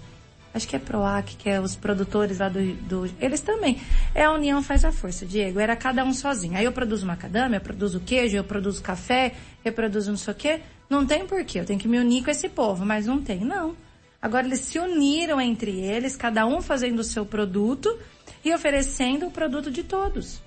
[0.54, 3.80] acho que é PROAC, que é os produtores lá do, do, eles também.
[4.14, 6.58] É a união faz a força, Diego, era cada um sozinho.
[6.58, 9.34] Aí eu produzo macadâmia, eu produzo queijo, eu produzo café,
[9.64, 10.62] eu produzo não sei o quê.
[10.90, 13.76] Não tem porquê, eu tenho que me unir com esse povo, mas não tem, não.
[14.22, 17.98] Agora eles se uniram entre eles, cada um fazendo o seu produto
[18.44, 20.42] e oferecendo o produto de todos.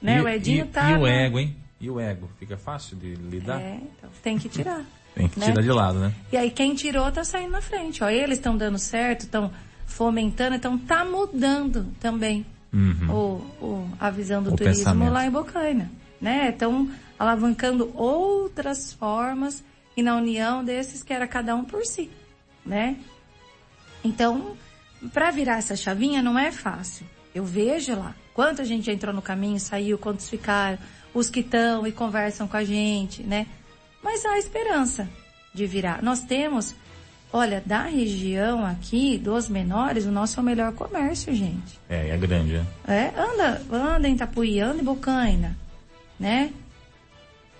[0.00, 0.18] Né?
[0.18, 0.90] E, o Edinho e, tá...
[0.90, 1.56] E o ego, hein?
[1.80, 2.30] E o ego?
[2.38, 3.60] Fica fácil de lidar?
[3.60, 4.84] É, então, tem que tirar.
[5.14, 5.46] Tem que né?
[5.46, 6.12] tirar de lado, né?
[6.32, 8.02] E aí quem tirou tá saindo na frente.
[8.04, 9.50] Ó, eles estão dando certo, estão
[9.86, 13.10] fomentando, então tá mudando também Uhum.
[13.10, 15.12] o, o- a visão do O turismo pensamento.
[15.12, 15.90] lá em Bocaina.
[16.20, 16.50] Né?
[16.50, 16.88] Estão
[17.18, 19.64] alavancando outras formas
[19.96, 22.08] e na união desses que era cada um por si.
[22.64, 22.96] Né?
[24.04, 24.56] Então,
[25.12, 27.06] para virar essa chavinha não é fácil.
[27.34, 30.78] Eu vejo lá quanta gente entrou no caminho, saiu, quantos ficaram,
[31.12, 33.46] os que estão e conversam com a gente, né?
[34.02, 35.08] Mas há esperança
[35.54, 36.02] de virar.
[36.02, 36.74] Nós temos,
[37.32, 41.78] olha, da região aqui, dos menores, o nosso é o melhor comércio, gente.
[41.88, 42.66] É, é grande, né?
[42.88, 45.56] É, anda, anda em Itapuí, anda em Bocaina,
[46.18, 46.52] né?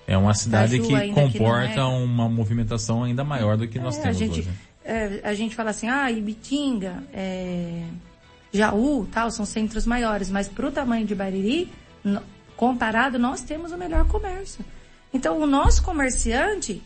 [0.06, 1.84] É uma cidade que ainda que comporta é.
[1.84, 4.50] uma movimentação ainda maior do que nós É, temos a gente, hoje.
[4.84, 7.84] é, a gente fala assim, ah, Ibitinga, é,
[8.52, 11.70] Jaú, tal, são centros maiores, mas para o tamanho de Bariri,
[12.02, 12.22] no-
[12.56, 14.64] comparado, nós temos o melhor comércio.
[15.12, 16.82] Então, o nosso comerciante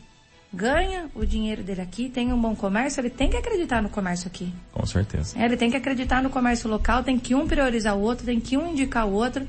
[0.55, 4.29] ganha o dinheiro dele aqui, tem um bom comércio, ele tem que acreditar no comércio
[4.29, 4.55] aqui.
[4.73, 5.39] Com certeza.
[5.39, 8.41] É, Ele tem que acreditar no comércio local, tem que um priorizar o outro, tem
[8.41, 9.47] que um indicar o outro.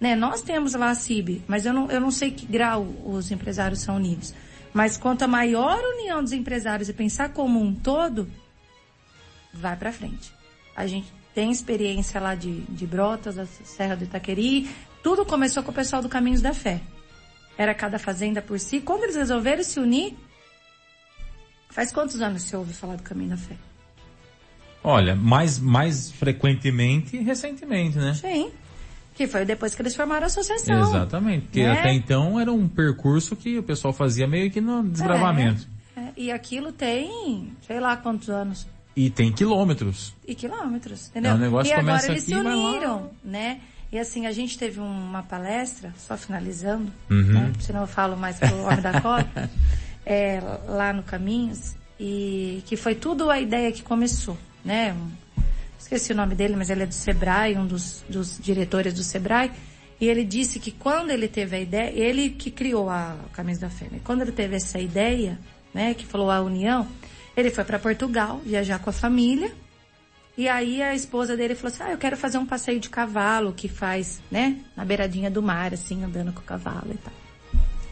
[0.00, 0.16] Né?
[0.16, 3.80] Nós temos lá a CIB, mas eu não, eu não sei que grau os empresários
[3.80, 4.34] são unidos.
[4.72, 8.28] Mas quanto a maior união dos empresários e pensar como um todo,
[9.52, 10.32] vai para frente.
[10.74, 14.68] A gente tem experiência lá de, de Brotas, da Serra do Itaqueri,
[15.02, 16.80] tudo começou com o pessoal do Caminhos da Fé.
[17.58, 18.80] Era cada fazenda por si.
[18.80, 20.14] Quando eles resolveram se unir,
[21.70, 23.56] faz quantos anos você ouve falar do Caminho da Fé?
[24.84, 28.14] Olha, mais, mais frequentemente recentemente, né?
[28.14, 28.50] Sim.
[29.14, 30.80] Que foi depois que eles formaram a associação.
[30.80, 31.46] Exatamente.
[31.46, 31.72] Porque Né?
[31.72, 35.66] até então era um percurso que o pessoal fazia meio que no desbravamento.
[35.96, 38.66] É, e aquilo tem, sei lá quantos anos.
[38.94, 40.14] E tem quilômetros.
[40.26, 41.32] E quilômetros, entendeu?
[41.32, 43.60] É, o negócio e agora começa eles aqui se uniram, né?
[43.92, 47.22] E assim, a gente teve uma palestra, só finalizando, Uhum.
[47.32, 47.52] né?
[47.60, 49.48] senão eu falo mais pro Homem da Copa,
[50.04, 54.92] é, lá no Caminhos, e que foi tudo a ideia que começou, né?
[54.92, 55.10] Um-
[55.78, 59.52] esqueci o nome dele, mas ele é do Sebrae, um dos, dos diretores do Sebrae,
[60.00, 63.70] e ele disse que quando ele teve a ideia, ele que criou a Caminhos da
[63.70, 64.00] Fé, né?
[64.04, 65.38] Quando ele teve essa ideia,
[65.72, 66.86] né, que falou a união,
[67.36, 69.52] ele foi para Portugal viajar com a família,
[70.36, 73.52] e aí a esposa dele falou assim, ah, eu quero fazer um passeio de cavalo
[73.52, 77.12] que faz, né, na beiradinha do mar, assim, andando com o cavalo e tal.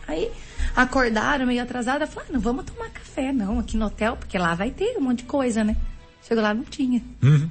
[0.07, 0.31] Aí
[0.77, 4.55] acordaram meio atrasada, falaram, ah, não vamos tomar café não, aqui no hotel, porque lá
[4.55, 5.77] vai ter um monte de coisa, né?
[6.23, 7.03] Chegou lá, não tinha.
[7.23, 7.49] Uhum.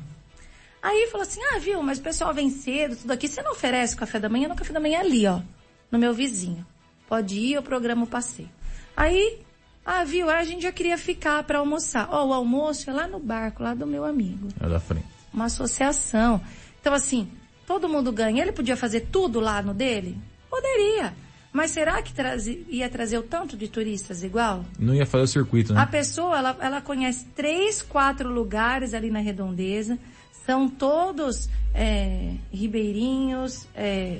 [0.82, 3.96] Aí falou assim, ah, viu, mas o pessoal vem cedo, tudo aqui, você não oferece
[3.96, 4.48] café da manhã?
[4.50, 5.42] No café da manhã é ali, ó,
[5.90, 6.66] no meu vizinho.
[7.08, 8.50] Pode ir, eu programo o passeio.
[8.96, 9.40] Aí,
[9.86, 12.08] ah, viu, a gente já queria ficar para almoçar.
[12.12, 15.06] Ó, o almoço é lá no barco, lá do meu amigo É da frente.
[15.34, 16.42] uma associação.
[16.80, 17.28] Então, assim,
[17.68, 18.42] todo mundo ganha.
[18.42, 20.18] Ele podia fazer tudo lá no dele?
[20.50, 21.14] Poderia.
[21.52, 24.66] Mas será que trazi- ia trazer o tanto de turistas igual?
[24.80, 25.82] Não ia fazer o circuito, né?
[25.82, 30.00] A pessoa, ela, ela conhece três, quatro lugares ali na redondeza.
[30.48, 34.20] São todos é, ribeirinhos, é,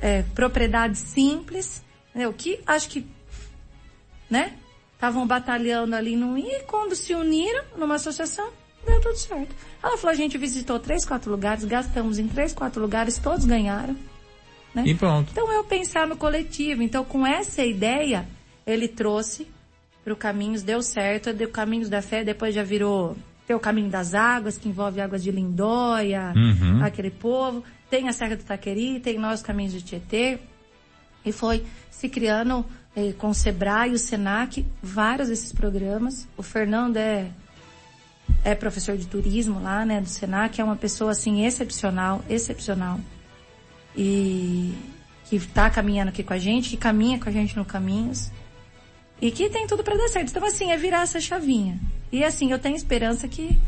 [0.00, 1.82] é, propriedades simples.
[2.14, 2.28] Né?
[2.28, 3.04] O que acho que,
[4.30, 4.54] né?
[4.94, 8.50] Estavam batalhando ali no e quando se uniram numa associação,
[8.84, 9.54] deu tudo certo.
[9.82, 13.96] Ela falou, a gente visitou três, quatro lugares, gastamos em três, quatro lugares, todos ganharam.
[14.74, 14.84] Né?
[14.86, 15.30] E pronto.
[15.30, 16.82] Então eu pensar no coletivo.
[16.82, 18.26] Então com essa ideia,
[18.66, 19.46] ele trouxe
[20.02, 23.16] para o Caminhos, deu certo, deu Caminhos da Fé, depois já virou
[23.48, 26.84] tem o Caminho das Águas, que envolve águas de Lindóia, Uhum.
[26.84, 30.38] aquele povo, tem a Serra do Taqueri, tem nós Caminhos de Tietê,
[31.24, 32.62] e foi se criando
[32.96, 36.26] eh, com o Sebrae o Senac, vários desses programas.
[36.36, 37.30] O Fernando é,
[38.44, 43.00] é professor de turismo lá, né, do Senac, é uma pessoa, assim, excepcional, excepcional.
[43.96, 44.74] E
[45.28, 48.30] que está caminhando aqui com a gente, que caminha com a gente no Caminhos.
[49.20, 50.30] E que tem tudo para dar certo.
[50.30, 51.78] Então, assim, é virar essa chavinha.
[52.10, 53.58] E assim, eu tenho esperança que,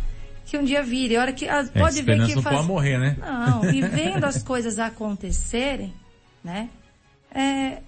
[0.46, 1.16] que um dia vire.
[1.16, 2.56] A hora que, ah, pode é, ver que não faz...
[2.56, 3.16] pode morrer, né?
[3.20, 5.92] Não, e vendo as coisas acontecerem,
[6.42, 6.70] né?
[7.34, 7.82] É,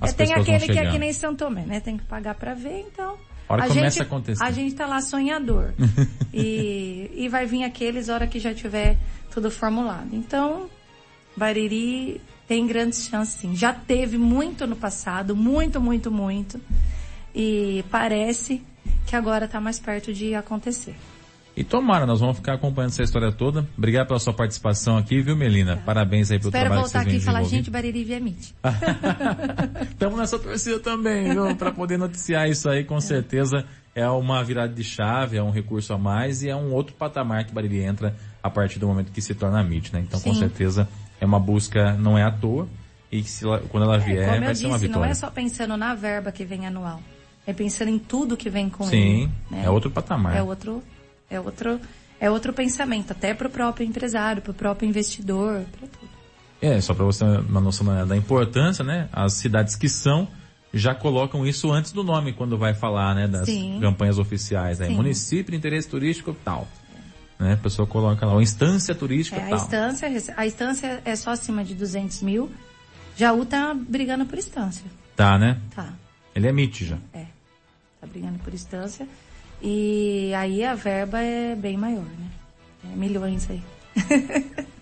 [0.00, 1.80] As é, tem pessoas vão aquele que é que nem São Tomé, né?
[1.80, 3.16] Tem que pagar para ver, então.
[3.48, 4.42] A hora a começa gente, a acontecer.
[4.42, 5.72] A gente tá lá sonhador.
[6.32, 8.96] e, e vai vir aqueles hora que já tiver
[9.30, 10.08] tudo formulado.
[10.12, 10.68] Então,
[11.36, 13.56] Bariri tem grandes chances sim.
[13.56, 16.60] Já teve muito no passado, muito, muito, muito.
[17.34, 18.62] E parece
[19.06, 20.96] que agora está mais perto de acontecer.
[21.56, 23.66] E tomara, nós vamos ficar acompanhando essa história toda.
[23.78, 25.78] Obrigado pela sua participação aqui, viu, Melina?
[25.86, 28.52] Parabéns aí pelo Espero trabalho voltar que aqui vocês e falar, gente, Bariri via Meet.
[29.90, 31.56] Estamos nessa torcida também, viu?
[31.56, 35.94] Para poder noticiar isso aí, com certeza é uma virada de chave, é um recurso
[35.94, 39.22] a mais e é um outro patamar que Bariri entra a partir do momento que
[39.22, 40.00] se torna MIT, né?
[40.06, 40.40] Então, com Sim.
[40.40, 40.86] certeza
[41.18, 42.68] é uma busca, não é à toa
[43.10, 45.10] e que se quando ela É, vier como vai eu ser uma disse, não vitória.
[45.10, 47.00] é só pensando na verba que vem anual.
[47.46, 49.30] É pensando em tudo que vem com Sim, ele.
[49.50, 49.62] né?
[49.64, 50.36] é outro patamar.
[50.36, 50.82] É outro,
[51.30, 51.80] é outro,
[52.20, 56.10] é outro pensamento, até para o próprio empresário, para o próprio investidor, para tudo.
[56.60, 59.08] É, só para você ter uma noção da, da importância, né?
[59.12, 60.26] As cidades que são
[60.72, 63.78] já colocam isso antes do nome quando vai falar, né, das Sim.
[63.80, 64.88] campanhas oficiais, né?
[64.88, 64.94] Sim.
[64.94, 66.66] Município de interesse turístico tal.
[67.38, 67.54] Né?
[67.54, 69.58] A pessoa coloca lá, instância turística É, a tal.
[69.58, 72.50] instância, a instância é só acima de 200 mil.
[73.16, 74.84] Jaú tá brigando por instância.
[75.14, 75.58] Tá, né?
[75.74, 75.92] Tá,
[76.34, 76.96] Ele é MIT já.
[78.00, 79.06] tá brigando por instância.
[79.62, 82.30] E aí a verba é bem maior, né?
[82.92, 83.62] É milhões aí.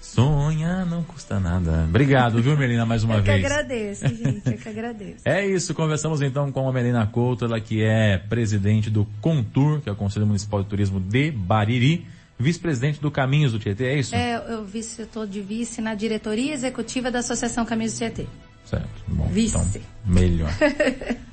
[0.00, 1.84] Sonha não custa nada.
[1.86, 3.38] Obrigado, viu, Melina, mais uma eu vez.
[3.38, 5.20] que agradeço, gente, eu que agradeço.
[5.26, 9.88] É isso, conversamos então com a Melina Couto, ela que é presidente do CONTUR, que
[9.90, 12.06] é o Conselho Municipal de Turismo de Bariri,
[12.38, 14.14] vice-presidente do Caminhos do Tietê, é isso?
[14.14, 18.26] É, eu vice, eu tô de vice na diretoria executiva da Associação Caminhos do Tietê.
[18.64, 19.56] Certo, bom, Vice.
[19.58, 20.50] então, melhor.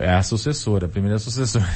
[0.00, 1.68] É a sucessora, a primeira sucessora.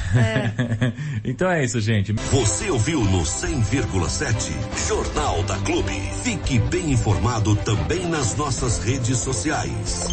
[1.23, 2.11] então é isso, gente.
[2.11, 5.93] Você ouviu no 100,7 Jornal da Clube.
[6.23, 10.07] Fique bem informado também nas nossas redes sociais.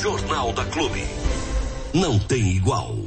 [0.00, 1.02] Jornal da Clube.
[1.92, 3.05] Não tem igual.